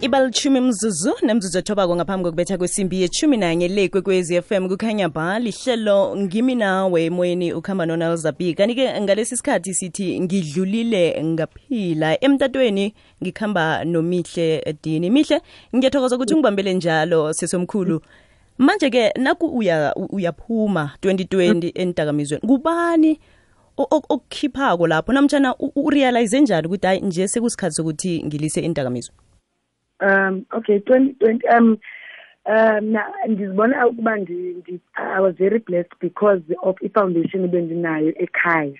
ibalitshumi 0.00 0.60
mzuzu 0.60 1.12
nemzuzu 1.22 1.58
ethobako 1.58 1.96
ngaphambi 1.96 2.24
kokubetha 2.24 2.58
kwesimbi 2.58 3.02
yechumi 3.02 3.36
nanye 3.36 3.68
le 3.68 3.88
kwekwezi 3.88 4.42
FM 4.42 4.68
kukhanya 4.68 5.08
ba 5.08 5.38
lihlelo 5.38 6.16
ngimi 6.16 6.54
nawe 6.54 7.04
emoyeni 7.04 7.52
ukhamba 7.52 7.86
nonalzabi 7.86 8.54
kanti-ke 8.54 9.00
ngalesi 9.00 9.36
sikhathi 9.36 9.74
sithi 9.74 10.20
ngidlulile 10.20 11.24
ngaphila. 11.24 12.24
Emtatweni 12.24 12.94
ngikhamba 13.22 13.84
nomihle 13.84 14.76
dini. 14.82 15.10
Mihle 15.10 15.40
ngiyathokoza 15.76 16.16
ukuthi 16.16 16.34
ungibambele 16.34 16.74
njalo 16.74 17.32
sesomkhulu 17.32 18.02
manje-ke 18.62 19.12
naku 19.18 19.46
uya- 19.46 19.92
u- 19.96 20.08
uyaphuma 20.16 20.90
2020 21.02 21.72
entakamizweni 21.74 22.40
kubani 22.46 23.20
o- 23.76 23.86
o- 23.90 24.02
okukhiphako 24.08 24.86
lapho? 24.86 25.12
Namtshana 25.12 25.54
u- 25.58 25.72
urealize 25.76 26.40
njani 26.40 26.66
ukuthi 26.66 26.86
hayi 26.86 27.00
nje 27.00 27.28
sekusikhathi 27.28 27.74
sokuthi 27.74 28.22
ngilise 28.24 28.60
indakamizwa 28.60 29.14
um 30.00 30.44
okay 30.50 30.78
twenty 30.78 31.12
twenty 31.14 31.46
um 31.48 31.76
um 32.46 32.84
na 32.92 33.04
ndizibona 33.28 33.86
ukuba 33.86 34.16
ndi- 34.16 34.54
ndi- 34.54 34.78
i 34.94 35.20
was 35.22 35.34
very 35.36 35.58
blessed 35.58 35.92
because 36.00 36.42
of 36.62 36.76
i-foundation 36.82 37.44
ebendinayo 37.44 38.12
ekhaya. 38.16 38.74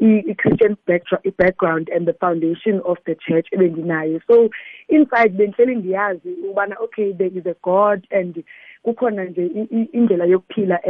I- 0.00 0.24
i-christian 0.30 0.76
backdra- 0.86 1.20
i-background 1.24 1.90
and 1.96 2.06
the 2.06 2.12
foundation 2.12 2.80
of 2.84 2.98
the 3.04 3.14
church 3.14 3.46
ebendinayo. 3.52 4.20
So 4.26 4.50
inside 4.88 5.28
bendihleli 5.28 5.74
ndiyazi 5.74 6.28
ukubana 6.44 6.76
okay 6.80 7.12
there 7.12 7.38
is 7.38 7.46
a 7.46 7.54
god 7.62 8.06
and 8.10 8.44
kukhona 8.88 9.24
nje 9.24 9.46
indlela 9.92 10.24
yokuphila 10.24 10.80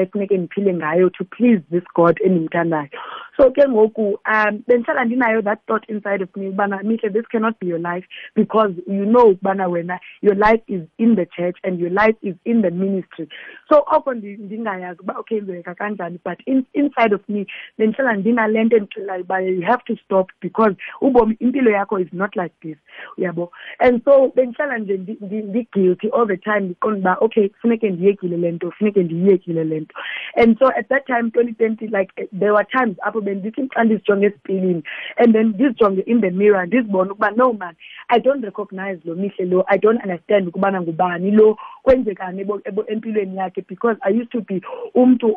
ngayo 0.72 1.10
to 1.10 1.24
please 1.24 1.60
this 1.70 1.82
god 1.94 2.20
endimthandayo. 2.24 2.88
So 3.36 3.50
ke 3.50 3.62
ngoku 3.68 4.18
um 4.26 4.62
bendihlala 4.66 5.04
ndinayo 5.04 5.42
that 5.44 5.60
thought 5.66 5.84
inside 5.88 6.22
of 6.22 6.28
me 6.36 6.48
ubana 6.48 6.82
mihle 6.82 7.12
this 7.12 7.26
cannot 7.30 7.58
be 7.60 7.66
your 7.66 7.78
life 7.78 8.04
because 8.34 8.72
you 8.86 9.06
know 9.06 9.34
ukubana 9.34 9.68
wena 9.68 9.98
your 10.22 10.34
life 10.34 10.60
is 10.66 10.82
in 10.98 11.14
the 11.14 11.26
church 11.26 11.56
and 11.64 11.78
your 11.78 11.90
life 11.90 12.16
is 12.22 12.34
in 12.44 12.62
the 12.62 12.70
ministry. 12.70 13.28
So 13.68 13.84
oko 13.92 14.14
ndingayazi 14.14 15.00
uba 15.00 15.14
okay 15.18 15.40
kanjani 15.40 16.18
but 16.24 16.38
in, 16.46 16.66
inside 16.74 17.12
of 17.12 17.20
me 17.28 17.46
bendihlala 17.78 18.16
ndinale 18.16 18.64
nto 18.64 18.76
endixelayo 18.76 19.22
uba 19.22 19.40
you 19.40 19.62
have 19.62 19.84
to 19.84 19.96
stop 20.04 20.30
because 20.40 20.74
ubomi 21.00 21.36
impilo 21.40 21.70
yakho 21.70 22.00
is 22.00 22.12
not 22.12 22.36
like 22.36 22.54
this 22.62 22.76
uyabo? 23.18 23.50
And 23.80 24.02
so 24.04 24.32
bendihlala 24.36 24.78
nje 24.78 26.08
all 26.12 26.26
the 26.26 26.36
time 26.36 26.60
ndiqonda 26.60 27.08
uba 27.08 27.16
okay 27.20 27.48
funeke 27.88 27.90
ndiyekile 27.90 28.36
le 28.36 28.52
nto 28.52 28.70
funeke 28.70 29.02
ndiyiyekile 29.02 29.64
le 29.64 29.80
nto. 29.80 29.94
And 30.36 30.58
so 30.58 30.66
at 30.66 30.88
that 30.88 31.06
time 31.06 31.30
twenty 31.30 31.52
twenty 31.52 31.86
like 31.86 32.28
there 32.32 32.52
were 32.52 32.64
times 32.64 32.96
apho 33.02 33.20
bendithi 33.20 33.68
xa 33.68 33.84
ndizijonge 33.84 34.26
esipilini 34.26 34.82
and 35.16 35.34
then 35.34 35.46
ndizijonge 35.48 36.00
in 36.00 36.20
the 36.20 36.30
mirror 36.30 36.66
ndizibone 36.66 37.10
ukuba 37.10 37.30
no 37.30 37.52
man 37.52 37.74
i 38.08 38.20
don't 38.20 38.44
recognize 38.44 38.98
lo 39.04 39.14
mihle 39.14 39.44
lo. 39.44 39.64
I 39.68 39.78
don't 39.78 40.02
understand 40.02 40.48
ukubana 40.48 40.80
ngubani 40.80 41.30
lo. 41.30 41.58
Kwenzekani 41.82 42.46
empilweni 42.86 43.36
yakhe 43.36 43.64
because 43.68 43.96
i 44.02 44.10
used 44.10 44.30
to 44.30 44.40
be 44.40 44.60
umntu 44.94 45.36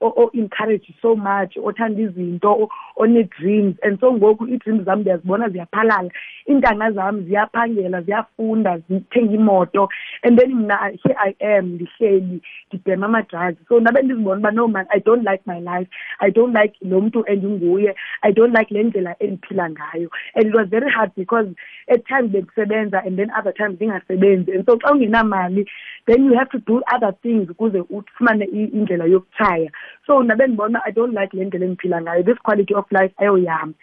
o-encourage 0.00 0.94
so 1.02 1.16
much 1.16 1.56
othanda 1.56 2.02
izinto 2.02 2.68
one-dreams 2.96 3.76
and 3.82 4.00
so 4.00 4.12
ngoku 4.12 4.48
ii-dreams 4.48 4.84
zam 4.84 5.00
ndiyazibona 5.00 5.48
ziyaphalala. 5.48 6.10
Iintanga 6.48 6.92
zam 6.92 7.22
ziyaphangela 7.24 8.02
ziyafunda 8.02 8.78
zithenga 8.78 9.34
imoto. 9.34 9.88
And 10.22 10.38
then 10.38 10.54
mna 10.54 10.76
here 10.76 11.16
i 11.18 11.34
am 11.40 11.77
ndihleli 11.78 12.42
ndibhema 12.68 13.06
ama-drugs. 13.06 13.68
So 13.68 13.80
ndabe 13.80 14.02
ndizibona 14.02 14.38
uba 14.38 14.50
no 14.50 14.68
man 14.68 14.86
i 14.90 15.00
don't 15.00 15.28
like 15.30 15.42
my 15.46 15.60
life. 15.60 15.90
I 16.18 16.30
don't 16.30 16.56
like 16.56 16.74
lo 16.82 17.00
mntu 17.00 17.24
endinguye. 17.26 17.94
I 18.22 18.32
don't 18.32 18.58
like 18.58 18.74
le 18.74 18.82
ndlela 18.82 19.16
endiphila 19.18 19.70
ngayo. 19.70 20.10
And 20.34 20.46
it 20.46 20.54
was 20.54 20.68
very 20.68 20.90
hard 20.90 21.10
because 21.16 21.48
at 21.88 22.06
times 22.06 22.30
bendisebenza 22.30 23.06
and 23.06 23.18
then 23.18 23.30
other 23.38 23.52
times 23.52 23.76
ndingasebenzi. 23.76 24.52
And 24.54 24.66
so 24.66 24.76
xa 24.76 24.92
ungenamali 24.92 25.66
then 26.06 26.24
you 26.24 26.34
have 26.38 26.50
to 26.50 26.58
do 26.58 26.82
other 26.94 27.14
things 27.22 27.50
ukuze 27.50 27.80
ufumane 27.80 28.44
indlela 28.44 29.04
yokutshaya. 29.04 29.70
So 30.06 30.22
ndabe 30.22 30.46
ndibona 30.46 30.82
i 30.84 30.92
don't 30.92 31.14
like 31.14 31.36
le 31.36 31.44
ndlela 31.44 31.66
endiphila 31.66 32.02
ngayo. 32.02 32.22
This 32.22 32.38
quality 32.38 32.74
of 32.74 32.92
life 32.92 33.14
ayoyam 33.18 33.74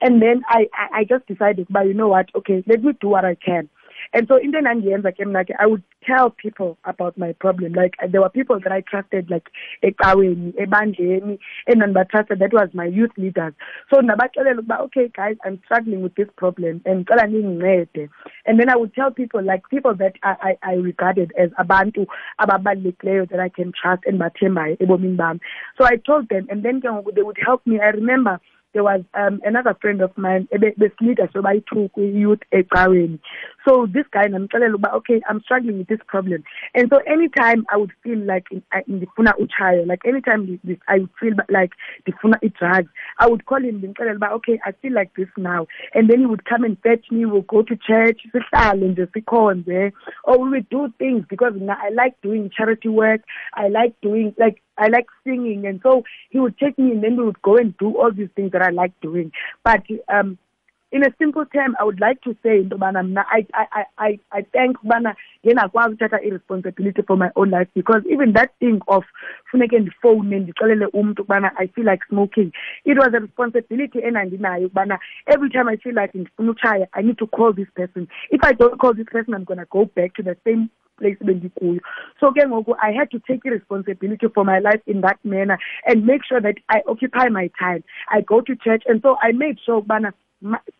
and 0.00 0.22
then 0.22 0.42
I, 0.48 0.68
I, 0.72 1.00
I 1.00 1.04
just 1.04 1.26
decided 1.26 1.66
ukuba 1.66 1.86
you 1.86 1.94
know 1.94 2.08
what? 2.08 2.28
Okay 2.34 2.62
let 2.66 2.82
me 2.82 2.92
do 3.00 3.08
what 3.08 3.24
i 3.24 3.34
can. 3.34 3.68
And 4.12 4.28
so 4.28 4.36
into 4.36 4.58
endandiyenza 4.58 5.12
ke 5.12 5.26
mna 5.26 5.44
ke 5.44 5.54
i 5.58 5.66
would 5.66 5.82
tell 6.06 6.30
people 6.30 6.76
about 6.84 7.16
my 7.18 7.32
problem. 7.32 7.72
Like 7.72 7.94
there 8.10 8.20
were 8.20 8.28
people 8.28 8.60
that 8.60 8.72
i 8.72 8.80
trusted 8.82 9.30
like 9.30 9.48
ecaweni 9.82 10.52
ebandleni 10.54 11.38
endandibatrusted 11.68 12.38
that 12.38 12.52
was 12.52 12.68
my 12.72 12.86
youth 12.86 13.12
leaders. 13.16 13.54
So 13.92 14.00
ndabaxelela 14.00 14.60
ukuba 14.60 14.80
okay 14.80 15.08
guys 15.08 15.36
i'm 15.44 15.60
struggling 15.64 16.02
with 16.02 16.14
this 16.14 16.28
problem 16.36 16.80
and 16.84 17.08
and 18.46 18.60
then 18.60 18.68
i 18.68 18.76
would 18.76 18.94
tell 18.94 19.10
people 19.10 19.42
like 19.42 19.62
people 19.70 19.94
that 19.94 20.14
i, 20.22 20.56
I, 20.62 20.72
I 20.72 20.74
regarded 20.74 21.32
as 21.38 21.50
abantu 21.58 22.06
ababalulekileyo 22.40 23.28
that 23.30 23.40
i 23.40 23.48
can 23.48 23.72
trust 23.72 24.04
and 24.06 24.18
bathembayo 24.18 24.76
ebomini 24.80 25.40
so 25.78 25.84
i 25.84 25.96
told 25.96 26.28
them 26.28 26.46
and 26.50 26.62
then 26.62 26.80
they 27.14 27.22
would 27.22 27.38
help 27.44 27.66
me. 27.66 27.80
I 27.80 27.88
remember 27.88 28.40
there 28.74 28.84
was 28.84 29.02
um, 29.14 29.40
another 29.44 29.74
friend 29.80 30.02
of 30.02 30.16
mine 30.18 30.48
besilida 30.52 31.28
sobayi-two 31.32 31.88
kwi-youth 31.94 32.40
ecaweni. 32.52 33.18
So 33.66 33.86
this 33.86 34.04
guy 34.12 34.26
namxelela 34.26 34.74
ukuba 34.74 34.92
okay 34.94 35.22
i'm 35.28 35.40
struggling 35.40 35.78
with 35.78 35.88
this 35.88 36.00
problem. 36.06 36.44
And 36.74 36.90
so 36.90 36.98
anytime 37.06 37.64
i 37.72 37.76
would 37.76 37.92
feel 38.02 38.18
like 38.18 38.46
I- 38.72 38.82
ndifuna 38.88 39.32
utshayo 39.38 39.86
like 39.86 40.04
anytime 40.04 40.60
i 40.88 40.98
would 40.98 41.10
feel 41.20 41.34
like 41.48 41.72
ndifuna 42.06 42.38
i-drugs 42.42 42.90
i 43.18 43.26
would 43.26 43.44
call 43.46 43.62
him 43.62 43.78
ndimxelela 43.80 44.16
uba 44.16 44.30
okay 44.34 44.58
i 44.64 44.72
feel 44.72 44.92
like 44.92 45.12
this 45.16 45.28
now. 45.36 45.66
And 45.94 46.10
then 46.10 46.20
he 46.20 46.26
would 46.26 46.44
come 46.44 46.64
and 46.64 46.76
fetch 46.82 47.10
me 47.10 47.24
we'll 47.26 47.42
go 47.42 47.62
to 47.62 47.76
church 47.76 48.20
sihlale 48.32 48.88
nje 48.88 49.06
sikhonze. 49.06 49.92
Or 50.24 50.38
we 50.38 50.50
would 50.50 50.68
do 50.68 50.92
things 50.98 51.24
because 51.30 51.54
mna 51.54 51.76
i 51.80 51.90
like 51.90 52.16
doing 52.22 52.50
charity 52.50 52.88
work 52.88 53.20
i 53.54 53.68
like 53.68 53.94
doing 54.02 54.34
like 54.38 54.60
I 54.78 54.88
like 54.88 55.06
singing, 55.24 55.66
and 55.66 55.80
so 55.82 56.04
he 56.30 56.40
would 56.40 56.58
take 56.58 56.78
me, 56.78 56.92
and 56.92 57.02
then 57.02 57.16
we 57.16 57.24
would 57.24 57.42
go 57.42 57.56
and 57.56 57.76
do 57.78 57.96
all 57.96 58.12
these 58.12 58.30
things 58.36 58.52
that 58.52 58.62
I 58.62 58.70
like 58.70 58.92
doing. 59.00 59.32
But 59.64 59.82
um, 60.08 60.38
in 60.94 61.02
a 61.02 61.12
simple 61.18 61.44
term, 61.46 61.74
I 61.80 61.84
would 61.84 61.98
like 62.00 62.22
to 62.22 62.36
say 62.40 62.58
into 62.58 62.76
yobana 62.76 63.24
I 63.26 63.44
I 63.52 63.66
I 63.72 63.84
I 63.98 64.18
I 64.30 64.46
thank 64.52 64.76
ubana 64.78 65.16
ngendakwazi 65.44 65.94
uthatha 65.96 66.20
i-responsibility 66.22 67.02
for 67.02 67.16
my 67.16 67.30
own 67.34 67.50
life 67.50 67.68
because 67.74 68.02
even 68.08 68.32
that 68.34 68.50
thing 68.60 68.80
of 68.86 69.04
funeke 69.50 69.78
ndifowune 69.78 70.38
ndixelele 70.38 70.86
umntu 70.86 71.22
ukubana 71.22 71.50
I 71.58 71.66
feel 71.66 71.86
like 71.90 72.04
smoking 72.08 72.52
it 72.84 72.98
was 72.98 73.14
a 73.14 73.18
responsibility 73.18 73.98
endandinayo 73.98 74.66
ukubana 74.66 74.98
every 75.26 75.50
time 75.50 75.68
I 75.68 75.76
feel 75.76 75.94
like 75.94 76.18
ndifuna 76.18 76.50
utshaya 76.50 76.88
I 76.92 77.02
need 77.02 77.18
to 77.18 77.26
call 77.26 77.52
this 77.52 77.70
person 77.74 78.08
if 78.30 78.44
I 78.44 78.52
don't 78.52 78.78
call 78.80 78.94
this 78.94 79.08
person 79.10 79.34
I'm 79.34 79.44
gonna 79.44 79.66
go 79.70 79.84
back 79.96 80.14
to 80.14 80.22
the 80.22 80.36
same 80.44 80.68
place 80.98 81.16
bendikuyo 81.20 81.80
so 82.20 82.32
ke 82.32 82.46
ngoku 82.46 82.76
i 82.82 82.92
had 82.92 83.10
to 83.10 83.18
take 83.30 83.44
responsibility 83.44 84.28
for 84.34 84.44
my 84.44 84.58
life 84.58 84.82
in 84.86 85.00
that 85.00 85.18
manner 85.24 85.58
and 85.86 86.06
make 86.06 86.24
sure 86.24 86.40
that 86.40 86.60
i 86.68 86.82
occupy 86.86 87.28
my 87.28 87.48
time 87.58 87.82
i 88.08 88.20
go 88.20 88.40
to 88.40 88.56
church 88.56 88.82
and 88.86 89.02
so 89.02 89.16
i 89.22 89.32
made 89.32 89.58
sure 89.64 89.80
ubana 89.82 90.12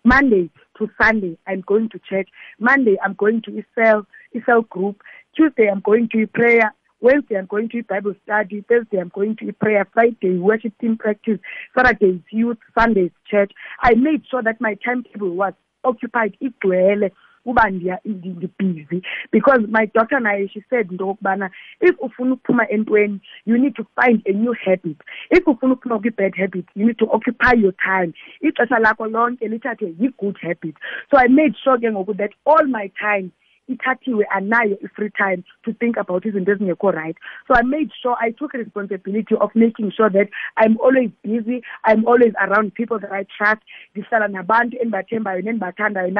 monday 0.04 0.50
to 0.78 0.88
sunday 1.00 1.36
i'm 1.46 1.60
going 1.72 1.88
to 1.88 1.98
church 2.10 2.28
monday 2.58 2.96
i'm 3.04 3.14
going 3.14 3.42
to 3.42 3.50
isel 3.62 4.06
isel 4.36 4.68
group 4.68 5.02
tuesday 5.36 5.68
i'm 5.70 5.80
going 5.80 6.08
to 6.08 6.26
prayer 6.26 6.72
Wednesday, 7.04 7.34
I'm 7.34 7.44
going 7.44 7.68
to 7.68 7.82
Bible 7.82 8.14
study. 8.22 8.64
Thursday, 8.66 8.96
I'm 8.96 9.10
going 9.14 9.36
to 9.36 9.52
prayer. 9.52 9.86
Friday, 9.92 10.38
worship 10.38 10.72
team 10.80 10.96
practice. 10.96 11.38
Saturday, 11.76 12.24
youth. 12.30 12.56
Sunday, 12.78 13.10
church. 13.30 13.52
I 13.82 13.92
made 13.94 14.22
sure 14.30 14.42
that 14.42 14.58
my 14.58 14.74
timetable 14.82 15.36
was 15.36 15.52
occupied 15.84 16.36
igcwele 16.42 17.10
uba 17.44 17.70
ndiya 17.70 17.98
ndi- 18.06 18.36
ndi-busy 18.36 19.02
because 19.32 19.60
my 19.68 19.86
daughter 19.94 20.20
naye 20.20 20.48
she 20.48 20.62
said 20.70 20.90
into 20.90 21.04
yokubana 21.04 21.50
if 21.80 21.96
ufuna 22.00 22.32
ukuphuma 22.34 22.68
entweni 22.70 23.20
you 23.46 23.58
need 23.58 23.74
to 23.74 23.84
find 24.00 24.22
a 24.26 24.32
new 24.32 24.52
habit. 24.52 24.96
If 25.30 25.44
ufuna 25.46 25.74
uphuma 25.74 25.98
kwi-bad 25.98 26.34
habit 26.36 26.64
you 26.74 26.86
need 26.86 26.98
to 26.98 27.06
occupy 27.12 27.52
your 27.56 27.72
time. 27.72 28.12
Ixesha 28.42 28.78
lakho 28.78 29.06
lonke 29.06 29.48
lithathe 29.48 29.94
yi-good 30.00 30.36
habit 30.40 30.74
so 31.10 31.18
i 31.18 31.28
made 31.28 31.54
sure 31.62 31.78
ke 31.78 31.90
ngoku 31.92 32.16
that 32.16 32.30
all 32.46 32.64
my 32.66 32.90
time 33.00 33.30
ithathiwe 33.68 34.24
anayo 34.30 34.78
i-free 34.84 35.10
time 35.10 35.42
to 35.62 35.72
think 35.72 35.96
about 35.96 36.24
izinto 36.24 36.52
ezingekho 36.52 36.90
right. 36.90 37.16
So 37.48 37.54
i 37.54 37.62
made 37.62 37.90
sure 38.02 38.16
i 38.20 38.30
took 38.30 38.52
responsibility 38.52 39.34
of 39.34 39.50
making 39.54 39.92
sure 39.92 40.10
that 40.10 40.28
i'm 40.56 40.76
always 40.80 41.10
busy 41.22 41.62
i'm 41.84 42.06
always 42.06 42.32
around 42.40 42.74
people 42.74 42.98
that 42.98 43.12
i 43.12 43.24
trust. 43.24 43.62
Ndihlala 43.94 44.28
nabantu 44.28 44.76
endibathembayo 44.76 45.40
nendibathandayo 45.42 46.10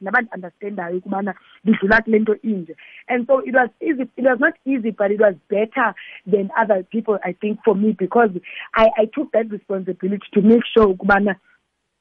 nabandiunderstandayo 0.00 0.96
ukubana 0.96 1.34
ndidlula 1.64 2.02
kule 2.02 2.18
nto 2.18 2.36
inje. 2.42 2.76
And 3.08 3.26
so 3.26 3.38
it 3.38 3.54
was 3.54 3.70
easy 3.80 4.02
it 4.16 4.24
was 4.24 4.40
not 4.40 4.54
easy 4.64 4.90
but 4.90 5.10
it 5.10 5.20
was 5.20 5.34
better 5.48 5.94
than 6.26 6.50
other 6.56 6.82
people 6.84 7.18
i 7.24 7.32
think 7.32 7.58
for 7.64 7.74
me 7.76 7.92
because 7.92 8.30
i, 8.74 8.88
I 8.96 9.06
took 9.06 9.32
that 9.32 9.50
responsibility 9.50 10.26
to 10.32 10.42
make 10.42 10.64
sure 10.74 10.86
ukubana 10.86 11.36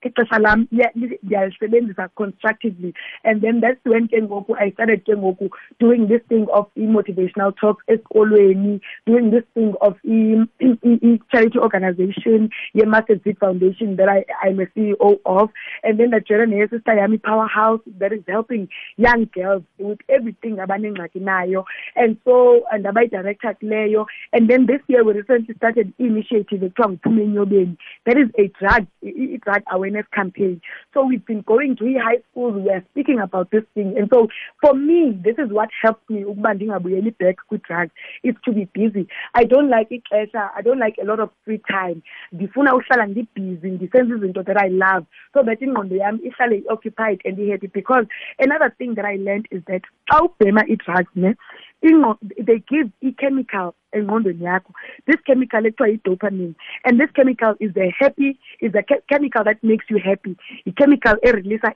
ixesha 0.03 0.39
lam 0.39 0.67
ndiyalisebenzisa 0.71 2.09
constructively. 2.15 2.93
And 3.23 3.41
then 3.41 3.61
that's 3.61 3.79
when 3.85 4.07
ke 4.07 4.21
ngoku 4.21 4.55
i 4.59 4.71
started 4.71 5.03
ke 5.05 5.15
ngoku 5.15 5.49
doing 5.79 6.07
this 6.07 6.21
thing 6.29 6.47
of 6.53 6.67
i-motivational 6.77 7.55
talks 7.55 7.83
esikolweni 7.87 8.81
doing 9.05 9.31
this 9.31 9.43
thing 9.53 9.73
of 9.81 9.95
i-charity 10.03 11.59
organization 11.59 12.49
ye-market 12.73 13.23
Seed 13.23 13.37
foundation 13.39 13.95
that 13.95 14.09
I, 14.09 14.25
i'm 14.43 14.59
a 14.59 14.65
ceo 14.65 15.19
of. 15.25 15.49
And 15.83 15.99
then 15.99 16.11
ndajoyina 16.11 16.45
neyesister 16.45 16.95
yami 16.97 17.21
powerhouse 17.21 17.81
that 17.99 18.11
is 18.13 18.23
helping 18.27 18.67
young 18.97 19.25
girls 19.33 19.63
with 19.79 19.99
everything 20.09 20.55
abanengxaki 20.57 21.21
nayo. 21.21 21.63
And 21.95 22.17
so 22.25 22.63
ndabayi-director 22.73 23.55
kuleyo. 23.61 24.05
And 24.31 24.49
then 24.49 24.65
this 24.65 24.81
year 24.87 25.03
we 25.03 25.13
recently 25.13 25.55
started 25.55 25.93
i-initiative 25.99 26.63
ekuthiwa 26.63 26.89
nguphume 26.89 27.23
enyobeni. 27.23 27.77
That 28.05 28.17
is 28.17 28.29
a 28.37 28.47
drug 28.59 28.87
i- 29.03 29.33
i- 29.33 29.37
drug 29.37 29.63
awareness 29.93 30.07
campaign. 30.13 30.61
So 30.93 31.05
we've 31.05 31.25
been 31.25 31.41
going 31.41 31.75
to 31.77 31.85
high 31.99 32.21
schools 32.31 32.55
we 32.55 32.69
are 32.69 32.83
speaking 32.91 33.19
about 33.19 33.51
this 33.51 33.63
thing. 33.73 33.95
And 33.97 34.09
so 34.11 34.27
for 34.61 34.73
me 34.73 35.17
this 35.23 35.35
is 35.37 35.51
what 35.51 35.69
helps 35.81 36.09
me 36.09 36.23
ndingabuyeli 36.23 37.17
back 37.17 37.37
kwi-drugs 37.47 37.91
is 38.23 38.35
to 38.45 38.51
be 38.51 38.67
busy. 38.73 39.07
I 39.33 39.43
don't 39.43 39.69
like 39.69 39.89
ixesha 39.89 40.49
i 40.55 40.61
don't 40.61 40.79
like 40.79 40.97
a 41.01 41.05
lot 41.05 41.19
of 41.19 41.29
free 41.45 41.61
time. 41.69 42.01
Ndifuna 42.33 42.75
uhlala 42.75 43.05
ndibhizi 43.05 43.69
ndisenza 43.69 44.15
izinto 44.15 44.43
that 44.43 44.57
i 44.57 44.69
love 44.69 45.05
so 45.33 45.43
that 45.43 45.61
yam 45.61 46.19
ihlale 46.23 46.57
i-occupied 46.57 47.21
and 47.25 47.39
i-happy. 47.39 47.67
Because 47.67 48.07
another 48.39 48.69
thing 48.77 48.95
that 48.95 49.05
i 49.05 49.17
learned 49.17 49.47
is 49.51 49.63
that 49.65 49.83
xa 50.09 50.23
ubhema 50.23 50.65
ii-drugs 50.69 51.11
ne 51.15 51.27
ingqo- 51.27 51.37
they 51.83 52.63
give 52.69 52.89
i-chemical 53.03 53.75
engqondweni 53.93 54.43
yakho. 54.43 54.71
This 55.05 55.17
chemical 55.25 55.61
ekuthiwa 55.65 55.89
yi-dopamine 55.89 56.55
and 56.85 56.99
this 56.99 57.11
chemical 57.15 57.55
is 57.59 57.71
a 57.77 57.93
happy 57.99 58.39
is 58.61 58.73
a 58.75 58.83
chemical 59.09 59.43
that 59.43 59.63
makes 59.63 59.85
you 59.89 59.99
happy. 59.99 60.37
I-chemical 60.65 61.15
ereleasa 61.23 61.73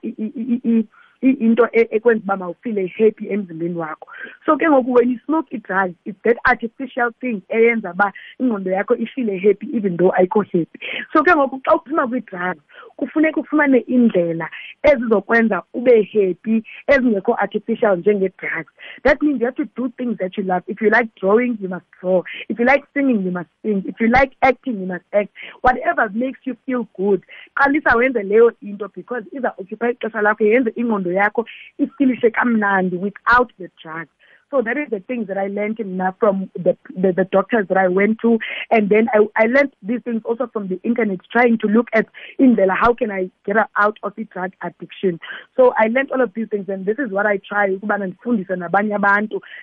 into 1.22 1.68
ekwenza 1.72 2.22
uba 2.24 2.36
mawufile 2.36 2.86
happy 2.86 3.28
emzimbeni 3.28 3.74
wakho. 3.74 4.08
So 4.46 4.56
ke 4.56 4.68
ngoku 4.68 4.92
when 4.92 5.10
you 5.10 5.18
smoke 5.26 5.46
i-drugs 5.52 5.94
it's 6.04 6.18
that 6.24 6.36
artificial 6.44 7.10
thing 7.20 7.42
eyenza 7.48 7.90
uba 7.90 8.12
ingqondo 8.40 8.70
yakho 8.70 8.96
ifile 8.96 9.38
happy 9.38 9.66
even 9.76 9.96
though 9.96 10.12
ayikho 10.18 10.42
happy. 10.42 10.78
So 11.12 11.22
ke 11.22 11.34
ngoku 11.34 11.60
xa 11.64 11.74
uphuma 11.74 12.06
kwi-drugs 12.08 12.62
kufuneka 12.96 13.40
ufumane 13.40 13.78
indlela 13.78 14.50
ezizokwenza 14.82 15.62
ube 15.74 16.02
happy 16.02 16.62
ezingekho 16.86 17.34
artificial 17.34 17.96
njenge-drugs. 17.96 18.72
That 19.04 19.22
means 19.22 19.40
you 19.40 19.46
have 19.46 19.56
to 19.56 19.64
do 19.76 19.92
things 19.96 20.18
that 20.18 20.36
you 20.36 20.44
love. 20.44 20.62
If 20.66 20.80
you 20.80 20.90
like 20.90 21.10
drawing 21.20 21.58
you 21.60 21.68
must 21.68 21.86
draw. 22.00 22.22
If 22.48 22.58
you 22.58 22.64
like 22.64 22.84
singing 22.94 23.22
you 23.24 23.30
must 23.30 23.50
sing. 23.62 23.84
If 23.86 24.00
you 24.00 24.08
like 24.08 24.32
acting 24.42 24.80
you 24.80 24.86
must 24.86 25.04
act. 25.12 25.30
Whatever 25.62 26.08
makes 26.10 26.40
you 26.44 26.56
feel 26.66 26.88
good 26.96 27.22
qalisa 27.54 27.96
wenze 27.96 28.22
leyo 28.22 28.52
into 28.62 28.88
because 28.88 29.24
iza 29.32 29.54
occupy 29.58 29.90
ixesha 29.90 30.20
lakho 30.22 30.44
yenze 30.44 30.72
ingqondo 30.76 31.07
yakho 31.12 31.46
ifilishe 31.78 32.30
kamnandi 32.30 32.96
without 32.96 33.52
the 33.58 33.70
drugs. 33.82 34.10
So 34.50 34.62
that 34.62 34.78
is 34.78 34.88
the 34.88 35.00
things 35.00 35.28
that 35.28 35.36
I 35.36 35.48
learned 35.48 35.78
in, 35.78 36.00
uh, 36.00 36.12
from 36.18 36.50
the, 36.54 36.74
the 36.96 37.12
the 37.12 37.24
doctors 37.30 37.68
that 37.68 37.76
I 37.76 37.88
went 37.88 38.18
to, 38.20 38.38
and 38.70 38.88
then 38.88 39.08
I 39.12 39.26
I 39.36 39.44
learned 39.44 39.74
these 39.82 40.00
things 40.02 40.22
also 40.24 40.46
from 40.46 40.68
the 40.68 40.80
internet, 40.82 41.18
trying 41.30 41.58
to 41.58 41.66
look 41.66 41.88
at 41.92 42.06
in 42.38 42.56
the 42.56 42.66
how 42.72 42.94
can 42.94 43.10
I 43.10 43.30
get 43.44 43.56
out 43.76 43.98
of 44.02 44.14
the 44.16 44.24
drug 44.24 44.52
addiction. 44.62 45.20
So 45.54 45.74
I 45.76 45.88
learned 45.88 46.12
all 46.12 46.22
of 46.22 46.32
these 46.34 46.48
things, 46.48 46.70
and 46.70 46.86
this 46.86 46.98
is 46.98 47.10
what 47.10 47.26
I 47.26 47.40
try 47.46 47.76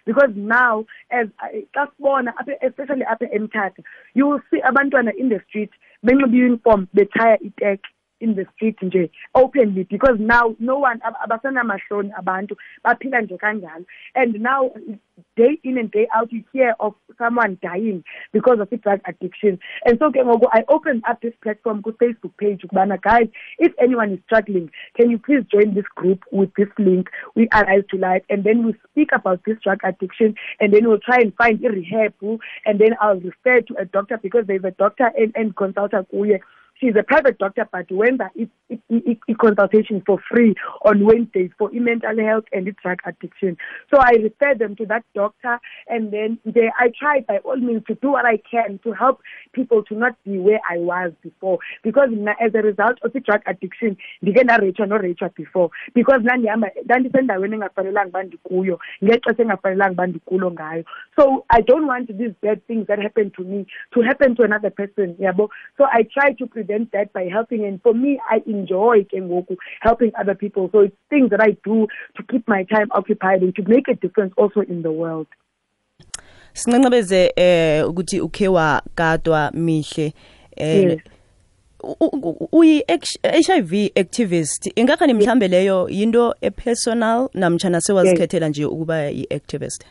because 0.06 0.30
now 0.36 0.86
as 1.10 1.28
I- 1.40 1.66
especially 2.62 3.06
apha 3.06 3.28
eMthatha, 3.36 3.84
you 4.14 4.28
will 4.28 4.42
see 4.52 4.62
abantwana 4.62 5.12
in 5.18 5.30
the 5.30 5.42
street 5.50 5.72
benxibe 6.06 6.34
uniform 6.34 6.88
betshaya 6.96 7.38
itek 7.42 7.80
in 8.26 8.36
the 8.36 8.46
street 8.56 8.78
nje 8.82 9.10
openly 9.42 9.84
because 9.84 10.18
now 10.20 10.56
no 10.60 10.78
one 10.80 11.00
ab- 11.10 11.20
abasenamahloni 11.26 12.12
abantu 12.22 12.58
baphila 12.84 13.22
nje 13.22 13.38
kanjalo. 13.38 13.86
And 14.16 14.42
now 14.42 14.72
day 15.38 15.60
in 15.64 15.78
and 15.78 15.92
day 15.92 16.08
out 16.14 16.32
you 16.32 16.44
hear 16.52 16.76
of 16.80 16.94
someone 17.18 17.58
dying 17.62 18.04
because 18.34 18.60
of 18.60 18.70
drug 18.82 19.00
addiction. 19.06 19.60
And 19.86 20.00
so 20.00 20.12
ke 20.12 20.26
ngoku 20.30 20.50
i 20.52 20.64
opened 20.78 21.04
up 21.10 21.22
this 21.22 21.38
platform 21.42 21.82
ku-facebook 21.84 22.36
page 22.38 22.66
ukubana 22.68 23.00
guys 23.02 23.30
if 23.60 23.72
anyone 23.88 24.14
is 24.14 24.20
struggling 24.26 24.70
can 24.98 25.10
you 25.12 25.20
please 25.20 25.44
join 25.56 25.74
this 25.74 25.90
group 25.96 26.24
with 26.32 26.52
this 26.58 26.74
link? 26.80 27.10
We 27.36 27.48
arise 27.54 27.86
to 27.92 27.98
life 27.98 28.24
and 28.30 28.44
then 28.44 28.66
we 28.66 28.76
speak 28.92 29.10
about 29.14 29.46
this 29.46 29.58
drug 29.64 29.80
addiction 29.84 30.36
and 30.60 30.74
then 30.74 30.88
we'll 30.88 31.00
try 31.00 31.18
and 31.22 31.34
find 31.36 31.64
a 31.64 31.70
rehab 31.70 32.14
and 32.66 32.80
then 32.80 32.96
i'll 33.02 33.20
refer 33.20 33.62
to 33.62 33.76
a 33.78 33.86
doctor 33.86 34.18
because 34.22 34.46
there's 34.48 34.64
a 34.64 34.72
doctor 34.72 35.12
and, 35.18 35.32
and 35.36 35.56
consultant 35.56 36.08
kuye 36.12 36.40
she's 36.80 36.96
a 36.96 37.04
private 37.04 37.38
doctor 37.38 37.68
but 37.72 37.88
wenza 37.90 38.30
i- 38.40 38.48
i- 38.70 38.80
i- 38.92 39.18
i- 39.28 39.34
consultation 39.34 40.02
for 40.06 40.20
free 40.20 40.56
on 40.86 41.04
Wednesdays 41.04 41.52
for 41.58 41.70
mental 41.72 42.18
health 42.20 42.46
and 42.54 42.66
drug 42.84 43.00
addiction. 43.06 43.58
So 43.94 43.98
I 44.00 44.12
refer 44.24 44.56
them 44.56 44.76
to 44.78 44.86
that 44.88 45.04
doctor 45.14 45.60
and 45.88 46.12
then 46.12 46.38
they, 46.46 46.70
I 46.80 46.90
try 47.00 47.22
by 47.22 47.38
all 47.40 47.58
means 47.58 47.84
to 47.88 47.96
do 47.96 48.12
what 48.12 48.26
I 48.26 48.38
can 48.38 48.80
to 48.84 48.92
help 48.94 49.22
people 49.54 49.84
to 49.84 49.96
not 49.96 50.16
be 50.26 50.38
where 50.38 50.60
I 50.70 50.78
was 50.78 51.14
before. 51.24 51.60
Because 51.84 52.10
as 52.42 52.52
a 52.54 52.62
result 52.62 52.98
of 53.04 53.14
the 53.14 53.20
drug 53.20 53.42
addiction 53.46 53.98
ndike 54.22 54.44
ndareyitshwa 54.44 54.86
noreyitshwa 54.86 55.30
before. 55.36 55.70
Because 55.94 56.20
ndandihamba 56.24 56.72
ndandisendaweni 56.86 57.56
engafanelanga 57.56 58.10
uba 58.10 58.24
ndikuyo 58.24 58.80
ngexesha 59.04 59.42
engafanelanga 59.44 59.92
uba 59.94 60.08
ndikulo 60.08 60.52
ngayo. 60.52 60.84
So 61.16 61.46
i 61.50 61.62
don't 61.62 61.88
want 61.88 62.08
these 62.18 62.36
bad 62.42 62.62
things 62.68 62.88
that 62.88 63.00
happen 63.00 63.32
to 63.32 63.44
me 63.44 63.66
to 63.92 64.02
happen 64.02 64.36
to 64.36 64.44
another 64.44 64.72
person 64.72 65.16
yabo? 65.20 65.50
So 65.78 65.86
i 65.92 66.04
try 66.04 66.34
to 66.34 66.48
prevent 66.48 66.65
prevent 66.66 66.92
that 66.92 67.14
by 67.14 67.28
helping 67.32 67.66
and 67.66 67.82
for 67.82 67.94
me 67.94 68.20
i 68.30 68.42
enjoy 68.46 69.06
Kengoku, 69.14 69.56
helping 69.82 70.12
other 70.20 70.36
people. 70.36 70.70
So 70.72 70.82
it's 70.82 70.96
things 71.10 71.30
that 71.30 71.42
i 71.42 71.58
do 71.64 71.88
to 72.18 72.24
keep 72.30 72.48
my 72.48 72.64
time 72.64 72.88
occupied 72.92 73.42
and 73.42 73.56
to 73.56 73.64
make 73.68 73.88
a 73.88 73.96
difference 73.96 74.34
also 74.38 74.62
in 74.62 74.82
the 74.82 74.92
world. 74.92 75.28
Sincancabeze 76.54 77.32
eh 77.36 77.90
ukuthi 77.90 78.22
ukhe 78.22 78.48
wakadwa 78.48 79.52
mihle 79.54 80.14
eh 80.58 80.98
uyi 82.52 82.84
HIV 83.22 83.92
activist 83.96 84.72
ingakho 84.76 85.08
mhlambe 85.08 85.48
leyo 85.48 85.90
into 85.90 86.34
epersonal 86.42 87.30
namtjana 87.34 87.82
sewazikhethela 87.82 88.50
nje 88.50 88.66
ukuba 88.66 89.12
i-activist 89.12 89.86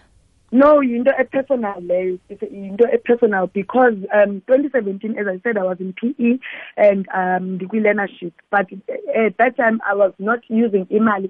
No, 0.54 0.80
yinto 0.82 1.10
e-personal 1.20 1.80
leyo. 1.80 2.16
A- 2.30 2.46
yinto 2.46 3.52
because 3.52 3.94
um 4.14 4.40
2017, 4.46 5.18
as 5.18 5.26
I 5.26 5.40
said, 5.42 5.58
I 5.58 5.64
was 5.64 5.78
in 5.80 5.92
PE 5.94 6.38
and 6.76 7.08
um 7.12 7.58
learnership. 7.58 8.30
But 8.52 8.68
uh, 8.72 9.26
at 9.26 9.36
that 9.38 9.56
time, 9.56 9.80
I 9.84 9.96
was 9.96 10.12
not 10.20 10.38
using 10.46 10.86
imali. 10.86 11.28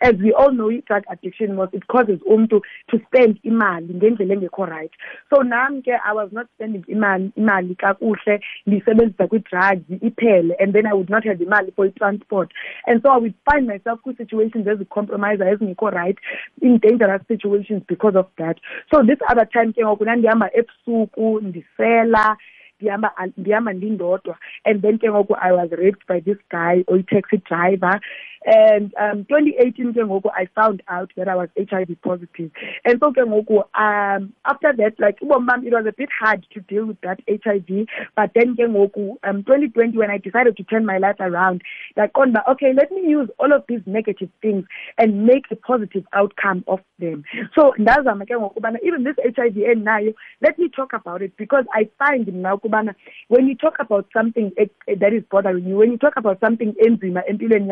As 0.00 0.14
we 0.14 0.32
all 0.32 0.52
know, 0.52 0.70
drug 0.86 1.02
addiction 1.10 1.58
was 1.58 1.68
it 1.74 1.86
causes 1.88 2.18
umntu 2.26 2.62
to 2.88 3.00
spend 3.08 3.38
imali 3.44 3.92
ngendlela 3.92 4.32
engekho 4.32 4.66
right. 4.66 4.90
So 5.28 5.42
nami 5.42 5.82
ke 5.82 6.00
I 6.02 6.14
was 6.14 6.30
not 6.32 6.46
spending 6.54 6.84
imali 6.88 7.32
imali 7.36 7.76
kakuhle 7.76 8.40
ndisebenzisa 8.66 9.28
kwi-drugs 9.28 9.84
iphele 10.00 10.54
and 10.58 10.72
then 10.72 10.86
I 10.86 10.94
would 10.94 11.10
not 11.10 11.26
have 11.26 11.36
imali 11.36 11.74
for 11.76 11.84
i-transport. 11.84 12.52
And 12.86 13.02
so 13.02 13.10
I 13.10 13.18
would 13.18 13.34
find 13.44 13.66
myself 13.66 14.00
kwi-situations 14.00 14.66
ezicompromise 14.66 15.44
ezingekho 15.44 15.92
right 15.92 16.16
in 16.62 16.78
dangerous 16.78 17.20
situations 17.28 17.82
because 17.86 18.16
of 18.16 18.29
that. 18.38 18.56
So 18.92 19.02
this 19.02 19.18
other 19.28 19.44
time 19.44 19.72
ke 19.72 19.82
ngoku 19.84 20.04
ndandihamba 20.04 20.50
ebusuku 20.54 21.40
ndisela 21.40 22.36
ndihamba 22.80 23.12
ndihamba 23.36 23.72
ndindodwa. 23.72 24.36
And 24.64 24.82
then 24.82 24.98
ke 24.98 25.10
ngoku 25.10 25.36
i 25.40 25.52
was 25.52 25.70
raped 25.70 26.06
by 26.08 26.20
this 26.20 26.38
guy 26.50 26.84
oyi-taxi 26.88 27.42
driver. 27.48 28.00
And 28.46 28.92
um 28.98 29.24
2018 29.28 29.92
ke 29.92 30.02
ngoku 30.10 30.30
i 30.34 30.46
found 30.54 30.82
out 30.88 31.10
that 31.16 31.28
i 31.28 31.34
was 31.34 31.48
hiv 31.56 31.90
positive. 32.02 32.50
And 32.84 32.98
so 33.00 33.12
ke 33.12 33.22
ngoku 33.32 33.62
um 33.74 34.32
after 34.44 34.72
that 34.72 34.98
like 34.98 35.18
it 35.22 35.28
was 35.28 35.86
a 35.86 35.92
bit 35.92 36.08
hard 36.18 36.46
to 36.54 36.60
deal 36.60 36.86
with 36.86 37.00
that 37.02 37.20
hiv 37.28 37.86
but 38.16 38.30
then 38.34 38.56
ke 38.56 38.66
ngoku 38.66 39.16
um 39.24 39.42
2020 39.44 39.96
when 39.98 40.10
i 40.10 40.18
decided 40.18 40.56
to 40.56 40.64
turn 40.64 40.86
my 40.86 40.98
life 40.98 41.20
around 41.20 41.62
ndaqonda 41.96 42.40
uba 42.40 42.50
okay 42.50 42.72
let 42.72 42.90
me 42.90 43.02
use 43.02 43.28
all 43.38 43.52
of 43.52 43.62
these 43.68 43.82
negative 43.86 44.30
things 44.42 44.64
and 44.98 45.26
make 45.26 45.44
a 45.50 45.56
positive 45.56 46.04
outcome 46.12 46.64
of 46.66 46.80
them. 46.98 47.24
So 47.54 47.74
ndazama 47.78 48.26
ke 48.26 48.34
ngokubana 48.34 48.78
even 48.82 49.04
this 49.04 49.16
hiv 49.16 49.56
endinayo 49.56 50.14
let 50.40 50.58
me 50.58 50.68
talk 50.68 50.92
about 50.92 51.22
it. 51.22 51.36
Because 51.36 51.64
i 51.74 51.88
find 51.98 52.26
mna 52.26 52.54
ukubana 52.54 52.94
when 53.28 53.48
you 53.48 53.54
talk 53.54 53.76
about 53.78 54.06
something 54.12 54.52
that 54.56 55.12
is 55.12 55.22
bothering 55.30 55.66
you 55.66 55.76
when 55.76 55.92
you 55.92 55.98
talk 55.98 56.16
about 56.16 56.40
something 56.40 56.74
enzima 56.86 57.22
empilweni 57.26 57.68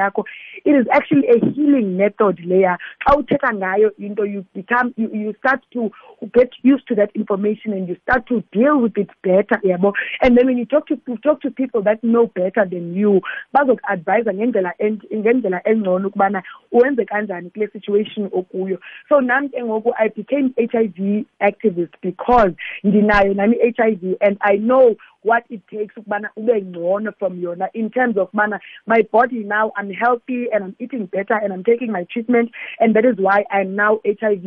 it 0.64 0.70
is 0.70 0.86
actually 0.92 1.26
a 1.28 1.38
healing 1.52 1.96
method 1.96 2.38
leya 2.38 2.76
xa 3.06 3.16
uthetha 3.16 3.52
ngayo 3.52 3.90
into 3.98 4.24
you 4.24 4.44
become 4.54 4.94
you, 4.96 5.08
you 5.12 5.34
start 5.38 5.60
to 5.72 5.90
get 6.34 6.50
used 6.62 6.86
to 6.88 6.94
that 6.94 7.10
information 7.14 7.72
and 7.72 7.88
you 7.88 7.96
start 8.02 8.26
to 8.26 8.42
deal 8.52 8.78
with 8.80 8.96
it 8.96 9.10
better 9.22 9.60
yabo? 9.64 9.92
And 10.22 10.36
then 10.36 10.46
when 10.46 10.58
you 10.58 10.66
talk 10.66 10.86
to 10.88 10.96
talk 11.22 11.40
to 11.42 11.50
people 11.50 11.82
that 11.82 12.02
know 12.02 12.26
better 12.26 12.64
than 12.64 12.94
you 12.94 13.20
bazoku-advisa 13.54 14.34
ngendlela 14.34 14.72
en- 14.78 15.02
ngendlela 15.14 15.60
engcono 15.64 16.08
ukubana 16.08 16.42
uwenze 16.72 17.04
kanjani 17.04 17.50
kule 17.50 17.68
situation 17.68 18.28
okuyo. 18.32 18.78
So 19.08 19.20
nami 19.20 19.48
ke 19.48 19.62
ngoku 19.62 19.92
i 19.98 20.08
became 20.08 20.54
hiv 20.56 21.26
activist 21.40 21.94
because 22.02 22.52
ndinayo 22.84 23.34
nami 23.34 23.56
i-hiv 23.62 24.16
and 24.20 24.36
i 24.40 24.56
know 24.56 24.96
what 25.28 25.44
it 25.56 25.62
takes 25.74 25.94
ukubana 26.00 26.28
ube 26.36 26.56
ngcono 26.68 27.12
from 27.18 27.40
yona 27.44 27.68
in 27.74 27.90
terms 27.96 28.16
of 28.22 28.28
mana 28.32 28.58
my 28.92 29.00
body 29.16 29.40
now 29.56 29.64
i'm 29.76 29.90
healthy 30.02 30.40
and 30.52 30.64
i'm 30.64 30.76
eating 30.84 31.04
better 31.16 31.36
and 31.42 31.52
i'm 31.52 31.64
taking 31.70 31.92
my 31.98 32.04
treatment 32.12 32.50
and 32.80 32.96
that 32.96 33.04
is 33.04 33.16
why 33.26 33.38
i'm 33.50 33.74
now 33.82 33.92
hiv 34.04 34.44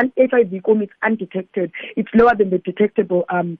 I- 0.00 0.12
hiv 0.32 0.52
it's 0.86 0.92
undetected. 1.02 1.72
It's 1.96 2.08
lower 2.14 2.34
than 2.36 2.50
the 2.50 2.58
detectable 2.58 3.24
um 3.28 3.58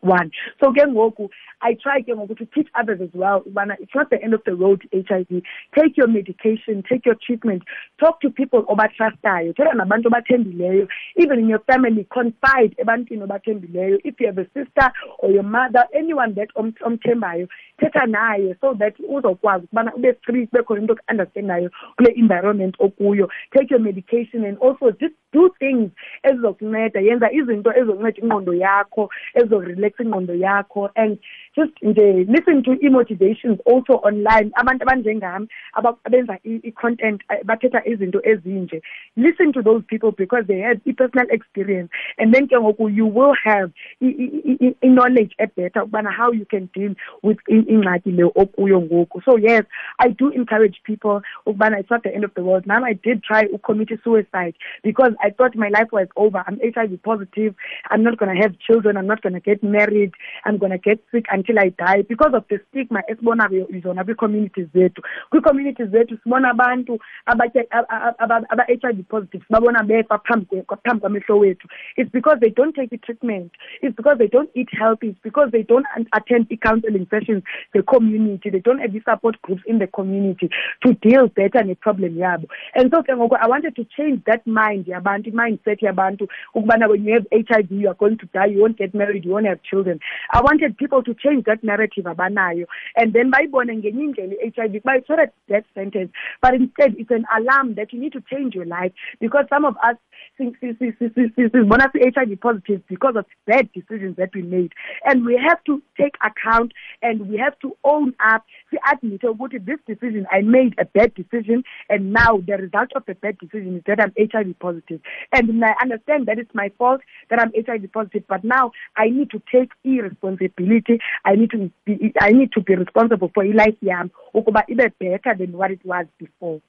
one. 0.00 0.30
So 0.60 0.72
ngoku 0.72 1.28
i 1.62 1.74
try 1.74 2.02
ngoku 2.02 2.36
to 2.38 2.46
teach 2.46 2.68
others 2.74 3.00
as 3.00 3.10
well 3.14 3.42
ubana 3.42 3.76
it's 3.78 3.94
not 3.94 4.10
the 4.10 4.22
end 4.22 4.34
of 4.34 4.42
the 4.44 4.54
road 4.54 4.82
hiv 4.92 5.42
take 5.76 5.96
your 5.96 6.08
medication 6.08 6.82
take 6.88 7.06
your 7.06 7.16
treatment. 7.26 7.62
Talk 8.00 8.20
to 8.20 8.30
people 8.30 8.64
obatrustayo. 8.64 9.54
Thetha 9.54 9.74
nabantu 9.74 10.08
obathembileyo. 10.08 10.88
Even 11.16 11.40
in 11.40 11.48
your 11.48 11.60
family 11.60 12.06
confide 12.12 12.74
ebantwini 12.78 13.22
obathembileyo. 13.22 13.98
If 14.04 14.20
you 14.20 14.26
have 14.26 14.38
a 14.38 14.46
sister 14.54 14.92
or 15.18 15.30
your 15.30 15.42
mother 15.42 15.84
anyone 15.94 16.34
that 16.34 16.48
om- 16.56 16.74
omthembayo 16.84 17.48
thetha 17.80 18.06
naye 18.06 18.56
so 18.60 18.74
that 18.74 18.94
uzokwazi 18.98 19.64
ukubana 19.64 19.94
ube 19.94 20.14
free 20.24 20.46
kube 20.46 20.62
khona 20.62 20.80
into 20.80 20.96
understandayo 21.08 21.70
kule 21.96 22.12
environment 22.16 22.76
okuyo. 22.78 23.28
Take 23.56 23.70
your 23.70 23.80
medication 23.80 24.44
and 24.44 24.58
also 24.58 24.90
just 24.90 25.14
do 25.32 25.50
things 25.58 25.90
ezizokunceda 26.22 27.00
yenza 27.00 27.32
izinto 27.32 27.70
ezizokunceda 27.72 28.22
ingqondo 28.22 28.54
yakho 28.54 29.10
ezizorelax 29.34 30.00
ingqondo 30.00 30.34
yakho. 30.34 30.90
And 30.96 31.18
just 31.56 31.72
nje 31.82 32.26
listen 32.28 32.62
to 32.62 32.72
i-motivations 32.82 33.58
also 33.66 33.94
online. 34.02 34.52
Abantu 34.54 34.82
abanjengami 34.82 35.48
aba- 35.74 35.98
abenza 36.04 36.38
i-content 36.44 37.22
bathetha 37.44 37.86
izinto 37.86 38.20
ezinje. 38.24 38.82
Listen 39.16 39.52
to 39.52 39.62
those 39.62 39.82
people 39.86 40.12
because 40.12 40.44
they 40.46 40.60
had 40.60 40.80
i-personal 40.86 41.26
experience. 41.30 41.90
And 42.18 42.34
then 42.34 42.48
ke 42.48 42.56
ngoku 42.56 42.94
you 42.94 43.06
will 43.06 43.34
have 43.44 43.70
i-knowledge 44.00 45.34
ebetter 45.38 45.82
ukubana 45.82 46.12
how 46.12 46.32
you 46.32 46.44
can 46.46 46.68
deal 46.74 46.94
with 47.22 47.38
ingxaki 47.48 48.12
le 48.12 48.24
okuyo 48.24 48.80
ngoku. 48.80 49.22
So 49.24 49.36
yes 49.36 49.64
i 49.98 50.08
do 50.08 50.30
encourage 50.30 50.80
people 50.84 51.22
ukubana 51.46 51.80
it's 51.80 51.90
not 51.90 52.02
the 52.02 52.14
end 52.14 52.24
of 52.24 52.34
the 52.34 52.42
world. 52.42 52.66
Now 52.66 52.84
i 52.84 52.92
did 52.92 53.22
try 53.22 53.44
ucommit 53.44 54.02
suicide 54.02 54.54
because 54.82 55.12
i 55.22 55.30
thought 55.30 55.54
my 55.56 55.68
life 55.68 55.88
was 55.92 56.08
over. 56.16 56.42
I'm 56.46 56.58
hiv 56.62 57.02
positive. 57.02 57.54
I'm 57.90 58.02
not 58.02 58.18
going 58.18 58.34
to 58.34 58.42
have 58.42 58.58
children. 58.58 58.96
I'm 58.96 59.06
not 59.06 59.22
going 59.22 59.34
to 59.34 59.40
get 59.40 59.62
married. 59.62 60.12
I'm 60.44 60.58
going 60.58 60.72
to 60.72 60.78
get 60.78 60.98
sick 61.12 61.26
until 61.30 61.58
i 61.58 61.68
die. 61.70 62.02
Because 62.02 62.32
of 62.34 62.44
the 62.50 62.60
stigma 62.70 63.02
esibona 63.10 63.48
zona 63.82 64.04
kwii-communities 64.04 64.68
zethu. 64.74 65.02
Kwii-communities 65.32 65.88
zethu 65.88 66.18
sibona 66.24 66.50
abantu 66.50 66.98
abatye- 67.26 67.66
a- 67.70 67.86
a- 67.96 68.14
aba- 68.18 68.46
aba-hiv 68.50 69.04
positive 69.08 69.42
sibabona 69.48 69.82
befa 69.82 70.18
phambi 70.18 70.62
kwamehlo 71.00 71.38
wethu. 71.38 71.68
It's 71.96 72.10
because 72.10 72.38
they 72.40 72.50
don't 72.50 72.74
take 72.74 72.90
the 72.90 72.98
treatment. 72.98 73.52
It's 73.82 73.96
because 73.96 74.18
they 74.18 74.28
don't 74.28 74.50
eat 74.54 74.68
healthy. 74.72 75.08
It's 75.08 75.22
because 75.22 75.50
they 75.52 75.62
don't 75.62 75.86
attend 76.12 76.46
i-counseling 76.50 77.06
sessions 77.10 77.42
the 77.72 77.82
community. 77.82 78.50
They 78.50 78.60
don't 78.60 78.78
have 78.80 78.94
i-support 78.94 79.40
groups 79.42 79.62
in 79.66 79.78
the 79.78 79.86
community 79.86 80.50
to 80.82 80.94
deal 80.94 81.28
better 81.28 81.62
ne-problem 81.64 82.16
yabo. 82.16 82.46
And 82.74 82.90
so 82.90 83.02
i 83.40 83.46
wanted 83.46 83.76
to 83.76 83.84
change 83.96 84.22
that 84.26 84.46
mind 84.46 84.86
yabantu 84.86 85.11
i-mindset 85.20 85.82
yabantu 85.82 86.28
ukubana 86.54 86.88
when 86.88 87.04
you 87.04 87.14
have 87.14 87.26
hiv 87.30 87.70
you 87.70 87.88
are 87.88 87.94
going 87.94 88.16
to 88.16 88.26
die 88.34 88.46
you 88.46 88.60
won't 88.60 88.78
get 88.78 88.94
married 88.94 89.24
you 89.24 89.32
won't 89.32 89.46
have 89.46 89.62
children. 89.62 90.00
I 90.32 90.40
wanted 90.40 90.76
people 90.76 91.02
to 91.02 91.14
change 91.14 91.44
that 91.44 91.62
narrative 91.64 92.04
abanayo 92.04 92.66
and 92.96 93.12
then 93.12 93.30
bayibone 93.30 93.76
ngenye 93.76 94.04
indlela 94.04 94.34
i-hiv 94.44 94.72
kuba 94.72 94.94
it's 94.96 95.08
not 95.08 95.20
a 95.20 95.30
death 95.48 95.64
sentence. 95.74 96.10
But 96.40 96.54
instead 96.54 96.94
it's 96.98 97.10
an 97.10 97.24
alarm 97.36 97.74
that 97.74 97.92
you 97.92 98.00
need 98.00 98.12
to 98.12 98.22
change 98.30 98.54
your 98.54 98.66
life 98.66 98.92
because 99.20 99.46
some 99.48 99.64
of 99.64 99.76
us 99.76 99.96
si- 100.38 100.54
si- 100.60 100.76
si- 100.78 100.92
si- 100.98 101.12
si- 101.14 101.32
si- 101.36 101.48
sizibona 101.48 101.90
si-hiv 101.92 102.40
positive 102.40 102.82
because 102.88 103.16
of 103.16 103.26
bad 103.46 103.72
decisions 103.72 104.16
that 104.16 104.34
we 104.34 104.42
made. 104.42 104.72
And 105.04 105.24
we 105.24 105.36
have 105.48 105.62
to 105.64 105.82
take 105.98 106.16
account 106.24 106.72
and 107.02 107.28
we 107.28 107.36
have 107.38 107.58
to 107.60 107.76
own 107.84 108.14
up. 108.24 108.44
Si-admit 108.70 109.22
ukuthi 109.22 109.64
this 109.64 109.78
decision 109.86 110.26
i 110.30 110.40
made 110.40 110.74
a 110.78 110.84
bad 110.84 111.14
decision 111.14 111.62
and 111.88 112.12
now 112.12 112.38
the 112.46 112.56
result 112.56 112.90
of 112.94 113.04
the 113.06 113.14
bad 113.14 113.38
decision 113.38 113.76
is 113.76 113.82
that 113.86 114.00
i'm 114.00 114.12
hiv 114.16 114.58
positive 114.60 115.00
and 115.32 115.64
i 115.64 115.74
understand 115.82 116.26
that 116.26 116.38
it's 116.38 116.54
my 116.54 116.70
fault 116.78 117.00
that 117.30 117.38
i'm 117.38 117.52
hiv 117.54 117.92
positive 117.92 118.24
but 118.28 118.44
now 118.44 118.70
i 118.96 119.10
need 119.10 119.30
to 119.30 119.38
take 119.50 119.70
irresponsibility. 119.84 120.98
I 121.24 121.36
need 121.36 121.50
to 121.50 121.70
be, 121.84 122.12
i 122.20 122.32
need 122.32 122.52
to 122.52 122.60
be 122.60 122.74
responsible 122.74 123.30
for 123.34 123.44
life 123.44 123.76
yam 123.82 124.10
ukuba 124.34 124.64
ibe 124.68 124.92
better 124.98 125.34
than 125.38 125.52
what 125.52 125.70
it 125.70 125.80
was 125.84 126.06
before. 126.18 126.60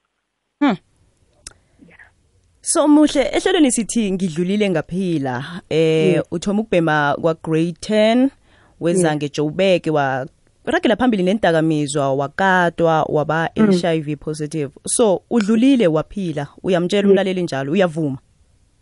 Hmm. 0.60 0.76
so 2.60 2.88
muhle 2.88 3.22
ehlelweni 3.22 3.72
sithi 3.72 4.12
ngidlulile 4.12 4.70
ngaphila 4.70 5.62
eh 5.70 6.22
uthoma 6.30 6.60
ukubhema 6.60 7.16
kwa 7.20 7.34
grade 7.34 7.76
10 7.80 8.28
wezange 8.80 9.16
ngejobeke 9.16 9.90
wa 9.90 10.26
ragela 10.64 10.96
phambili 10.96 11.22
nentakamizwa 11.22 12.14
wakatwa 12.14 13.02
waba 13.02 13.50
HIV 13.54 14.16
positive. 14.16 14.70
So 14.86 15.22
udlulile 15.30 15.86
waphila 15.86 16.46
uyamtshela 16.62 17.08
umlaleli 17.08 17.42
njalo 17.42 17.72
uyavuma 17.72 18.18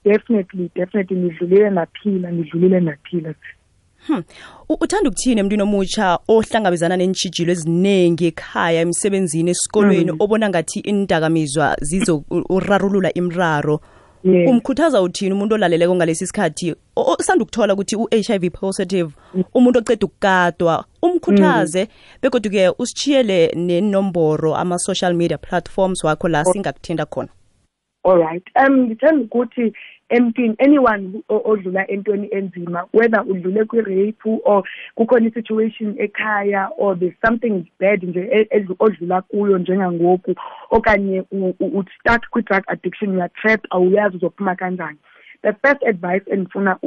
definitely 0.04 0.70
definitely 0.74 1.16
ngidlulile 1.16 1.70
naphila 1.70 2.32
ngidlulile 2.32 2.80
naphila. 2.80 3.34
Hmm. 4.06 4.22
U- 4.68 4.76
uthanda 4.80 5.08
ukuthini 5.10 5.40
emntwini 5.40 5.62
omutsha 5.62 6.18
ohlangabezana 6.28 6.96
neentshijilo 6.96 7.52
eziningi 7.52 8.26
ekhaya 8.26 8.80
emsebenzini 8.80 9.50
esikolweni 9.50 10.12
obona 10.18 10.48
ngathi 10.48 10.80
indakamizwa 10.80 11.76
zizo 11.80 12.24
u- 12.30 12.44
urarulula 12.54 13.14
imraro? 13.14 13.80
Yes. 14.24 14.48
umkhuthaza 14.50 15.02
uthini 15.02 15.32
umuntu 15.34 15.54
olaleleko 15.54 15.94
ngalesi 15.94 16.26
sikhathi? 16.26 16.74
O- 16.96 17.14
osanda 17.18 17.42
ukuthola 17.42 17.74
ukuthi 17.74 17.96
u-HIV 17.96 18.50
positive 18.50 19.10
umuntu 19.54 19.78
oceda 19.78 20.06
ukukadwa 20.06 20.84
umkhuthaze 21.02 21.88
begodwa-ke 22.22 22.68
usitshiyele 22.78 23.52
nenomboro 23.56 24.54
ama-social 24.56 25.14
media 25.14 25.38
platforms 25.38 26.04
wakho 26.04 26.28
la 26.28 26.44
singakuthinda 26.44 27.06
khona. 27.06 27.28
All 28.04 28.18
right. 28.18 28.42
Um 28.68 28.76
ngithanda 28.86 29.24
ukuthi 29.24 29.72
emntwini 30.12 30.54
anyone 30.58 31.02
who- 31.08 31.24
o- 31.28 31.42
odlula 31.52 31.90
entweni 31.90 32.28
enzima 32.30 32.84
whether 32.92 33.24
udlule 33.28 33.64
kwi-rape 33.64 34.40
or 34.44 34.62
kukhona 34.94 35.26
i-situation 35.26 35.94
ekhaya 35.98 36.68
or 36.76 36.98
there's 36.98 37.20
something 37.26 37.64
bad 37.80 38.02
nje 38.04 38.20
e- 38.32 38.48
edlu- 38.58 38.76
odlula 38.78 39.22
kuyo 39.22 39.58
njengangoku 39.58 40.34
okanye 40.70 41.20
u- 41.32 41.54
u- 41.60 41.78
ustuck 41.78 42.30
kwi-drug 42.30 42.62
addiction 42.66 43.16
uyatrapped 43.16 43.66
awuyazi 43.70 44.16
uzophuma 44.16 44.54
kanjani. 44.54 44.98
The 45.42 45.52
first 45.62 45.82
advice 45.86 46.22
endifuna 46.32 46.78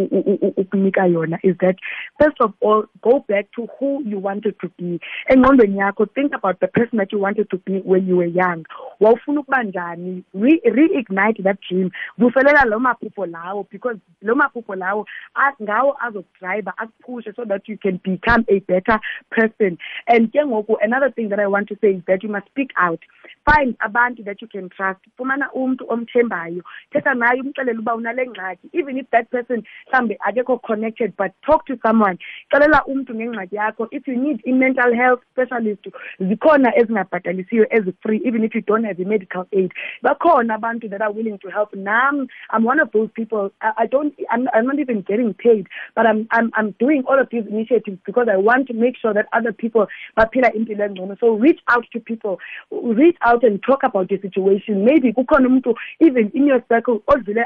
ukunika 0.57 1.05
yona 1.05 1.37
is 1.43 1.55
that 1.57 1.75
first 2.19 2.37
of 2.41 2.53
all 2.61 2.85
go 3.01 3.19
back 3.27 3.51
to 3.55 3.67
who 3.79 4.01
you 4.05 4.19
wanted 4.19 4.55
to 4.59 4.69
be. 4.77 4.99
Engqondweni 5.29 5.77
yakho 5.77 6.05
think 6.13 6.33
about 6.33 6.59
the 6.59 6.67
person 6.67 6.97
that 6.97 7.11
you 7.11 7.19
wanted 7.19 7.49
to 7.49 7.57
be 7.57 7.79
when 7.79 8.07
you 8.07 8.17
were 8.17 8.25
young. 8.25 8.65
Wawufuna 9.01 9.39
ukuba 9.41 9.63
njani? 9.63 10.23
Re- 10.33 10.61
reignite 10.65 11.43
that 11.43 11.57
dream. 11.69 11.91
Vuselela 12.19 12.65
lo 12.65 12.79
maphupho 12.79 13.25
lawo 13.25 13.67
because 13.69 13.97
lo 14.21 14.35
maphupho 14.35 14.75
lawo 14.75 15.05
a- 15.35 15.63
ngawo 15.63 15.95
azokudrayiva 16.01 16.73
akuphushe 16.77 17.35
so 17.35 17.45
that 17.45 17.67
you 17.67 17.77
can 17.77 17.97
become 18.03 18.45
a 18.49 18.59
better 18.59 18.99
person. 19.31 19.77
And 20.07 20.31
ke 20.31 20.37
ngoku 20.45 20.75
another 20.81 21.11
thing 21.11 21.29
that 21.29 21.39
i 21.39 21.47
want 21.47 21.67
to 21.69 21.77
say 21.81 21.89
is 21.95 22.03
that 22.07 22.23
you 22.23 22.29
must 22.29 22.45
speak 22.47 22.71
out. 22.77 22.99
Find 23.45 23.77
abantu 23.79 24.23
that 24.25 24.41
you 24.41 24.47
can 24.47 24.69
trust. 24.69 24.99
Fumana 25.19 25.51
umntu 25.53 25.85
omthembayo. 25.89 26.61
Thetha 26.93 27.13
naye 27.13 27.41
umxelele 27.41 27.79
uba 27.79 27.95
unale 27.95 28.25
even 28.73 28.97
if 28.97 29.09
that 29.11 29.29
person 29.31 29.63
mhlawumbe 29.91 30.17
akekho 30.27 30.59
connected 30.63 31.15
but 31.17 31.31
talk 31.45 31.65
to 31.65 31.77
someone. 31.85 32.17
Xelela 32.53 32.81
umntu 32.87 33.15
ngengxaki 33.15 33.55
yakho. 33.55 33.87
If 33.91 34.07
you 34.07 34.17
need 34.17 34.41
i-mental 34.47 34.93
health 34.95 35.21
specialist 35.31 35.87
zikhona 36.19 36.75
ezingabhatalisiyo 36.77 37.65
ezi-free 37.69 38.21
even 38.25 38.43
if 38.43 38.55
you 38.55 38.61
don't 38.61 38.83
have 38.83 38.99
i-medical 38.99 39.45
aid. 39.51 39.71
Bakhona 40.03 40.55
abantu 40.55 40.89
that 40.89 41.01
are 41.01 41.11
willing 41.11 41.37
to 41.39 41.49
help. 41.49 41.73
Nam 41.75 42.27
i'm 42.51 42.63
one 42.63 42.79
of 42.79 42.91
those 42.91 43.09
people. 43.15 43.51
I, 43.61 43.71
I 43.79 43.85
don't 43.87 44.13
I'm, 44.31 44.47
I'm 44.53 44.65
not 44.65 44.79
even 44.79 45.01
getting 45.01 45.33
paid 45.33 45.67
but 45.95 46.05
I'm, 46.05 46.27
I'm 46.31 46.51
i'm 46.55 46.71
doing 46.79 47.03
all 47.07 47.19
of 47.19 47.27
these 47.31 47.45
initiatives 47.49 47.99
because 48.05 48.27
i 48.31 48.37
want 48.37 48.67
to 48.67 48.73
make 48.73 48.97
sure 48.97 49.13
that 49.13 49.27
other 49.33 49.51
people 49.51 49.87
baphila 50.17 50.51
impilo 50.55 50.87
engcono. 50.87 51.17
So 51.19 51.33
reach 51.33 51.59
out 51.67 51.85
to 51.93 51.99
people. 51.99 52.39
Reach 52.71 53.17
out 53.21 53.43
and 53.43 53.61
talk 53.63 53.83
about 53.83 54.11
your 54.11 54.21
situation. 54.21 54.85
Maybe 54.85 55.13
kukhona 55.13 55.47
umuntu 55.47 55.75
even 55.99 56.31
in 56.33 56.47
your 56.47 56.63
circle 56.69 57.01
odlule 57.07 57.43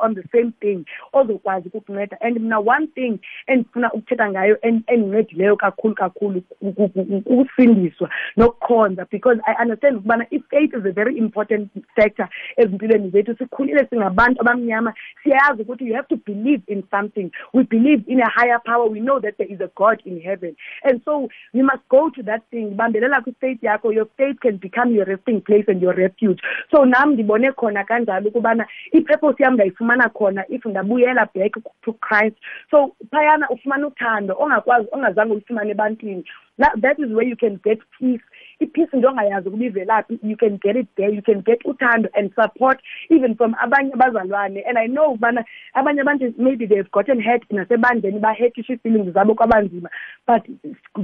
on 0.00 0.14
the 0.22 0.28
same 0.32 0.52
thing 0.60 0.84
ozokwazi 1.12 1.68
ukukunceda. 1.68 2.16
And 2.20 2.38
mna 2.40 2.58
one 2.60 2.86
thing 2.86 3.18
endifuna 3.46 3.92
ukuthetha 3.92 4.30
ngayo 4.30 4.58
en- 4.62 4.82
endincedileyo 4.86 5.56
kakhulu 5.56 5.94
kakhulu 5.94 6.40
ku- 6.40 6.72
ku- 6.72 6.88
ku- 6.88 7.22
ukusindiswa 7.26 8.10
nokukhonza 8.36 9.06
because 9.10 9.40
i 9.46 9.54
understand 9.62 9.96
ukubana 9.96 10.26
i-faith 10.30 10.74
is 10.74 10.84
a 10.86 10.92
very 10.92 11.18
important 11.18 11.70
factor 11.96 12.28
ezimpilweni 12.56 13.10
zethu 13.10 13.36
sikhulile 13.38 13.86
singabantu 13.90 14.40
abamnyama. 14.40 14.94
Siyayazi 15.22 15.62
ukuthi 15.62 15.86
you 15.88 15.94
have 15.94 16.08
to 16.08 16.16
believe 16.16 16.62
in 16.66 16.82
something. 16.90 17.30
We 17.52 17.62
believe 17.64 18.04
in 18.06 18.20
a 18.20 18.28
higher 18.30 18.58
power. 18.64 18.86
We 18.88 19.00
know 19.00 19.20
that 19.20 19.36
there 19.38 19.52
is 19.54 19.60
a 19.60 19.70
god 19.76 20.02
in 20.04 20.20
heaven. 20.20 20.56
And 20.84 21.00
so 21.04 21.28
we 21.54 21.62
must 21.62 21.82
go 21.88 22.10
to 22.10 22.22
that 22.22 22.42
thing. 22.50 22.74
Bambelela 22.76 23.20
kwi-faith 23.22 23.60
yakho. 23.62 23.94
Your 23.94 24.06
faith 24.16 24.40
can 24.40 24.56
become 24.56 24.94
your 24.94 25.04
resting 25.04 25.40
place 25.40 25.64
and 25.68 25.82
your 25.82 25.94
refuge. 25.94 26.40
So 26.70 26.84
nam 26.84 27.12
ndibone 27.14 27.52
khona 27.52 27.84
kanjalo 27.84 28.28
ukubana 28.28 28.66
i-purpose 28.92 29.42
yam 29.42 29.54
ndayifumana 29.54 30.05
khona 30.08 30.44
if 30.48 30.64
ndabuyela 30.64 31.28
back 31.34 31.52
to 31.82 31.92
christ. 31.94 32.36
So 32.70 32.96
phayana 33.10 33.48
ufumana 33.48 33.86
uthando 33.86 34.36
ongakwazi 34.38 34.88
ongazange 34.92 35.32
ulifumane 35.32 35.70
ebantwini. 35.70 36.24
That, 36.58 36.98
is 36.98 37.12
where 37.12 37.26
you 37.26 37.36
can 37.36 37.60
get 37.62 37.80
peace. 37.98 38.22
I-peace 38.58 38.88
into 38.94 39.08
ongayazi 39.08 39.48
ukuba 39.48 39.64
ivelaphi 39.64 40.18
you 40.22 40.36
can 40.36 40.56
get 40.56 40.76
it 40.76 40.86
there. 40.96 41.10
You 41.10 41.20
can 41.20 41.42
get 41.42 41.62
uthando 41.64 42.08
and 42.14 42.32
support 42.34 42.80
even 43.10 43.34
from 43.36 43.54
abanye 43.54 43.92
abazalwane. 43.92 44.62
And 44.66 44.78
i 44.78 44.86
know 44.86 45.14
ukubana 45.14 45.44
abanye 45.76 46.00
abantu 46.00 46.38
maybe 46.38 46.64
they've 46.64 46.90
gotten 46.90 47.20
hurt 47.20 47.44
nasebandleni 47.50 48.20
bahetisha 48.20 48.72
ii-feelings 48.72 49.12
zabo 49.12 49.34
kwabanzima. 49.34 49.90
But 50.26 50.46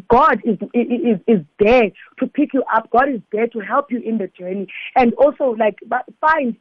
god 0.09 0.41
is, 0.45 0.57
is, 0.73 1.19
is 1.27 1.41
there 1.59 1.93
to 2.19 2.27
pick 2.27 2.55
you 2.55 2.63
up. 2.75 2.89
God 2.91 3.11
is 3.11 3.21
there 3.31 3.49
to 3.49 3.61
help 3.61 3.93
you 3.93 4.01
in 4.01 4.17
the 4.17 4.29
journey. 4.29 4.67
And 4.97 5.13
also 5.15 5.55
like 5.59 5.79
find 6.21 6.57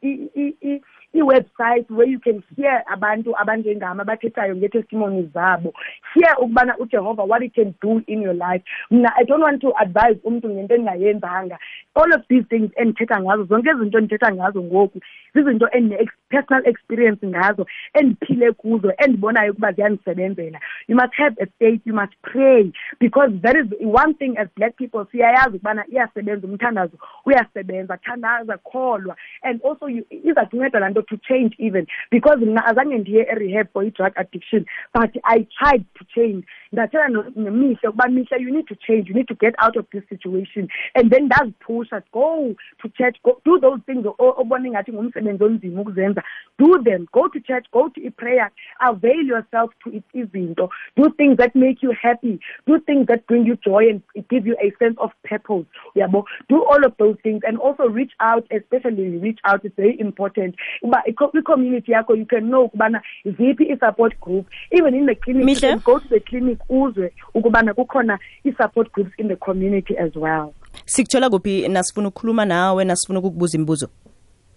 i- 1.14 1.18
i- 1.18 1.20
i- 1.20 1.32
i-website 1.32 1.90
where 1.90 2.12
you 2.12 2.20
can 2.20 2.42
hear 2.56 2.82
abantu 2.86 3.38
abanjengam 3.38 4.00
abathethayo 4.00 4.56
ngeetestimonies 4.56 5.32
zabo. 5.32 5.72
Hear 6.14 6.34
ukubana 6.38 6.78
ujehova 6.78 7.22
what 7.26 7.42
he 7.42 7.48
can 7.48 7.74
do 7.82 8.02
in 8.06 8.22
your 8.22 8.34
life. 8.34 8.64
Mna 8.90 9.12
i 9.16 9.24
don't 9.24 9.42
want 9.42 9.60
to 9.60 9.72
advise 9.76 10.20
umntu 10.24 10.50
ngento 10.50 10.74
endingayenzanga 10.74 11.58
all 11.94 12.14
of 12.14 12.26
these 12.28 12.44
things 12.48 12.70
endithetha 12.76 13.20
ngazo 13.20 13.44
zonke 13.44 13.70
izinto 13.70 13.98
endithetha 13.98 14.34
ngazo 14.34 14.62
ngoku 14.62 15.00
zizinto 15.34 15.68
endine-personal 15.70 16.68
experience 16.68 17.26
ngazo 17.26 17.66
endiphile 17.94 18.52
kuzo 18.52 18.92
endibonayo 18.98 19.52
ukuba 19.52 19.72
ziyandisebenzela. 19.72 20.60
You 20.88 20.96
must 20.96 21.14
have 21.14 21.36
a 21.42 21.46
faith 21.58 21.80
you 21.86 21.94
must 21.94 22.12
pray 22.22 22.72
because 23.00 23.32
that 23.42 23.56
is 23.56 23.66
one 23.80 24.14
thing 24.14 24.38
as 24.38 24.48
black 24.56 24.76
people 24.76 25.06
siyayazi 25.10 25.56
ukubana 25.56 25.84
iyasebenza 25.88 26.46
umthandazo 26.46 26.96
uyasebenza 27.26 27.96
thandaza 27.96 28.58
kholwa. 28.58 29.16
And 29.42 29.60
also 29.64 29.88
you- 29.88 30.06
iza 30.10 30.46
kunceda 30.46 30.78
laa 30.80 30.88
nto 30.88 31.01
to 31.02 31.16
change 31.28 31.54
even. 31.58 31.86
Because 32.10 32.38
azange 32.38 32.98
ndiye 32.98 33.24
erehab 33.30 33.68
for 33.72 33.84
i-drug 33.84 34.12
addiction 34.16 34.66
but 34.94 35.10
i 35.24 35.46
tried 35.58 35.84
to 35.98 36.04
change 36.14 36.44
ndathetha 36.72 37.08
nemihle 37.36 37.88
ukuba 37.88 38.08
mihle 38.08 38.36
you 38.40 38.50
need 38.50 38.66
to 38.66 38.74
change 38.74 39.08
you 39.08 39.14
need 39.14 39.28
to 39.28 39.34
get 39.34 39.54
out 39.58 39.76
of 39.76 39.86
this 39.90 40.02
situation. 40.08 40.68
And 40.94 41.10
then 41.10 41.28
ndaziphusha 41.28 42.02
go 42.12 42.54
to 42.82 42.88
church 42.88 43.16
go, 43.24 43.40
do 43.44 43.58
those 43.60 43.80
things 43.86 44.06
obona 44.18 44.68
ingathi 44.68 44.92
ngumsebenzi 44.92 45.44
onzima 45.44 45.80
ukuzenza. 45.80 46.22
Do 46.58 46.82
them 46.82 47.06
go 47.12 47.28
to 47.28 47.40
church 47.40 47.66
go 47.72 47.88
to 47.88 48.06
i-prayer 48.06 48.50
avail 48.80 49.22
yourself 49.22 49.70
to 49.84 49.90
it 49.90 50.04
izinto. 50.14 50.70
Do 50.96 51.10
things 51.10 51.36
that 51.36 51.54
make 51.54 51.82
you 51.82 51.92
happy 52.02 52.40
do 52.66 52.78
things 52.80 53.06
that 53.06 53.26
bring 53.26 53.46
you 53.46 53.56
joy 53.56 53.88
and 53.88 54.02
give 54.28 54.46
you 54.46 54.56
a 54.62 54.72
sense 54.78 54.96
of 54.98 55.10
purpose 55.24 55.66
yabo? 55.96 56.24
Do 56.48 56.64
all 56.64 56.84
of 56.84 56.94
those 56.98 57.16
things 57.22 57.42
and 57.46 57.58
also 57.58 57.84
reach 57.88 58.12
out 58.20 58.46
especially 58.50 59.18
reach 59.18 59.38
out 59.44 59.64
is 59.64 59.72
very 59.76 59.98
important. 60.00 60.54
Uba 60.82 61.02
kwi-community 61.16 61.92
yakho 61.92 62.16
you 62.16 62.26
can 62.26 62.50
know 62.50 62.68
ukubana 62.68 63.00
ziphi 63.26 63.72
i-support 63.72 64.18
group 64.20 64.46
even 64.72 64.94
in 64.94 65.06
the 65.06 65.14
clinic 65.14 65.48
you 65.48 65.56
can 65.56 65.78
go 65.78 65.98
to 65.98 66.08
the 66.08 66.20
clinic 66.20 66.58
uzwe 66.68 67.12
ukubana 67.34 67.74
kukhona 67.74 68.18
i-support 68.44 68.92
groups 68.92 69.18
in 69.18 69.28
the 69.28 69.36
community 69.36 69.98
as 69.98 70.16
well 70.16 70.52
sikuthola 70.84 71.30
kuphi 71.30 71.68
nasifuna 71.68 72.08
ukukhuluma 72.08 72.44
nawe 72.44 72.84
nasifuna 72.84 73.18
ukukubuza 73.18 73.58
imibuzo 73.58 73.88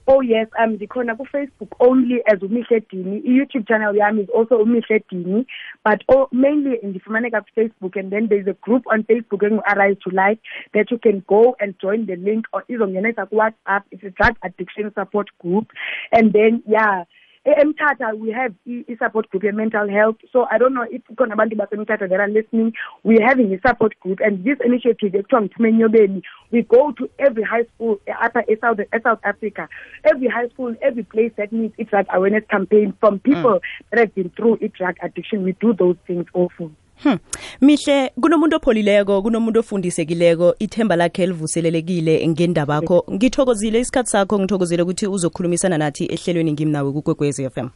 Oh 0.08 0.22
yes, 0.22 0.47
um 0.64 0.74
ndikhona 0.74 1.16
ku-Facebook 1.16 1.76
only 1.80 2.22
as 2.28 2.39
umihle 2.43 2.80
dini. 2.91 3.22
I-YouTube 3.26 3.68
channel 3.68 3.95
yami 3.95 4.22
is 4.22 4.30
also 4.30 4.58
umihle 4.58 5.01
dini, 5.10 5.47
but 5.84 6.03
oh, 6.10 6.28
mainly 6.32 6.78
ndifumaneka 6.84 7.41
ku-Facebook 7.41 7.95
and 7.95 8.12
then 8.12 8.28
there's 8.28 8.47
a 8.47 8.53
group 8.53 8.84
on 8.86 9.03
Facebook 9.03 9.41
engu-Arise 9.41 9.97
to 10.03 10.12
Life 10.12 10.38
that 10.74 10.91
you 10.91 10.99
can 10.99 11.24
go 11.28 11.56
and 11.60 11.74
join 11.82 12.06
the 12.06 12.18
link 12.18 12.45
or 12.53 12.64
izongenisa 12.70 13.26
ku-WhatsApp. 13.30 13.82
It's 13.89 14.03
a 14.03 14.12
drug 14.12 14.36
addiction 14.43 14.93
support 14.93 15.28
group. 15.41 15.72
And 16.12 16.32
then 16.34 16.62
yeah, 16.68 17.06
e- 17.46 17.62
eMthatha 17.62 18.14
we 18.18 18.32
have 18.32 18.54
i- 18.68 18.86
i-support 18.89 19.30
group 19.30 19.43
ye-mental 19.43 19.89
health. 19.89 20.18
So 20.32 20.48
I 20.52 20.58
don't 20.58 20.74
know 20.74 20.88
if 20.89 21.02
abantu 21.08 21.56
baseMthatha 21.56 22.10
that 22.10 22.20
are 22.20 22.28
listening. 22.28 22.74
We're 23.04 23.26
having 23.26 23.54
a 23.54 23.60
support 23.68 24.00
group 24.00 24.20
and 24.20 24.43
this 24.43 24.58
initiative 24.66 25.14
ekuthiwa 25.14 25.41
ngiphume 25.41 25.70
enyobeni 25.70 26.24
we 26.52 26.62
go 26.64 26.91
to 26.91 27.10
every 27.20 27.43
high 27.43 27.66
school 27.76 28.00
eSouth 28.08 28.86
eSouth 28.93 29.20
Africa, 29.24 29.68
every 30.04 30.28
high 30.28 30.48
school, 30.50 30.76
every 30.82 31.04
place 31.04 31.32
that 31.38 31.52
needs 31.52 31.74
a 31.80 31.84
drug 31.84 32.06
awareness 32.14 32.43
campaign 32.50 32.93
from 33.00 33.20
people 33.20 33.60
mm. 33.60 33.62
that 33.89 34.00
have 34.00 34.16
been 34.16 34.30
through 34.30 34.58
a 34.62 34.68
drug 34.70 34.96
addiction. 35.02 35.43
We 35.43 35.54
do 35.54 35.74
those 35.74 35.98
things 36.08 36.26
also. 36.34 36.72
Hmm. 37.04 37.18
Mihle 37.62 38.12
kunomuntu 38.22 38.56
opholileko 38.56 39.22
kunomuntu 39.22 39.60
ofundisekileko 39.60 40.56
ithemba 40.60 40.96
lakhe 40.96 41.28
livuselelekile 41.28 42.28
ngendaba 42.28 42.76
yakho 42.76 43.06
ngithokozile 43.12 43.80
isikhathi 43.80 44.10
sakho 44.10 44.39
ngithokozile 44.39 44.84
ukuthi 44.84 45.08
uzokhulumisana 45.08 45.78
nathi 45.78 46.06
ehlelweni 46.06 46.52
ngimnawe 46.52 46.91
kukwekwezi 46.91 47.50
FM 47.50 47.70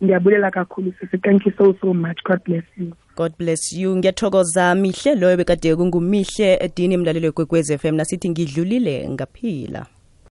Ndiyabulela 0.00 0.50
kakhulu 0.50 0.92
sisi. 1.00 1.18
Thank 1.18 1.46
you 1.46 1.52
so 1.58 1.74
so 1.80 1.94
much. 1.94 2.22
God 2.24 2.44
bless 2.44 2.64
you. 2.76 2.92
God 3.16 3.32
bless 3.38 3.72
you 3.72 3.96
ngiyathokoza 3.96 4.74
mihle 4.74 5.14
loyo 5.14 5.36
bekade 5.36 5.76
kungumihle 5.76 6.70
dini 6.76 6.96
mlalelo 6.96 7.32
kwekwezi 7.32 7.78
FM 7.78 7.94
nasithi 7.94 8.30
ngidlulile 8.30 9.08
ngaphila 9.10 9.86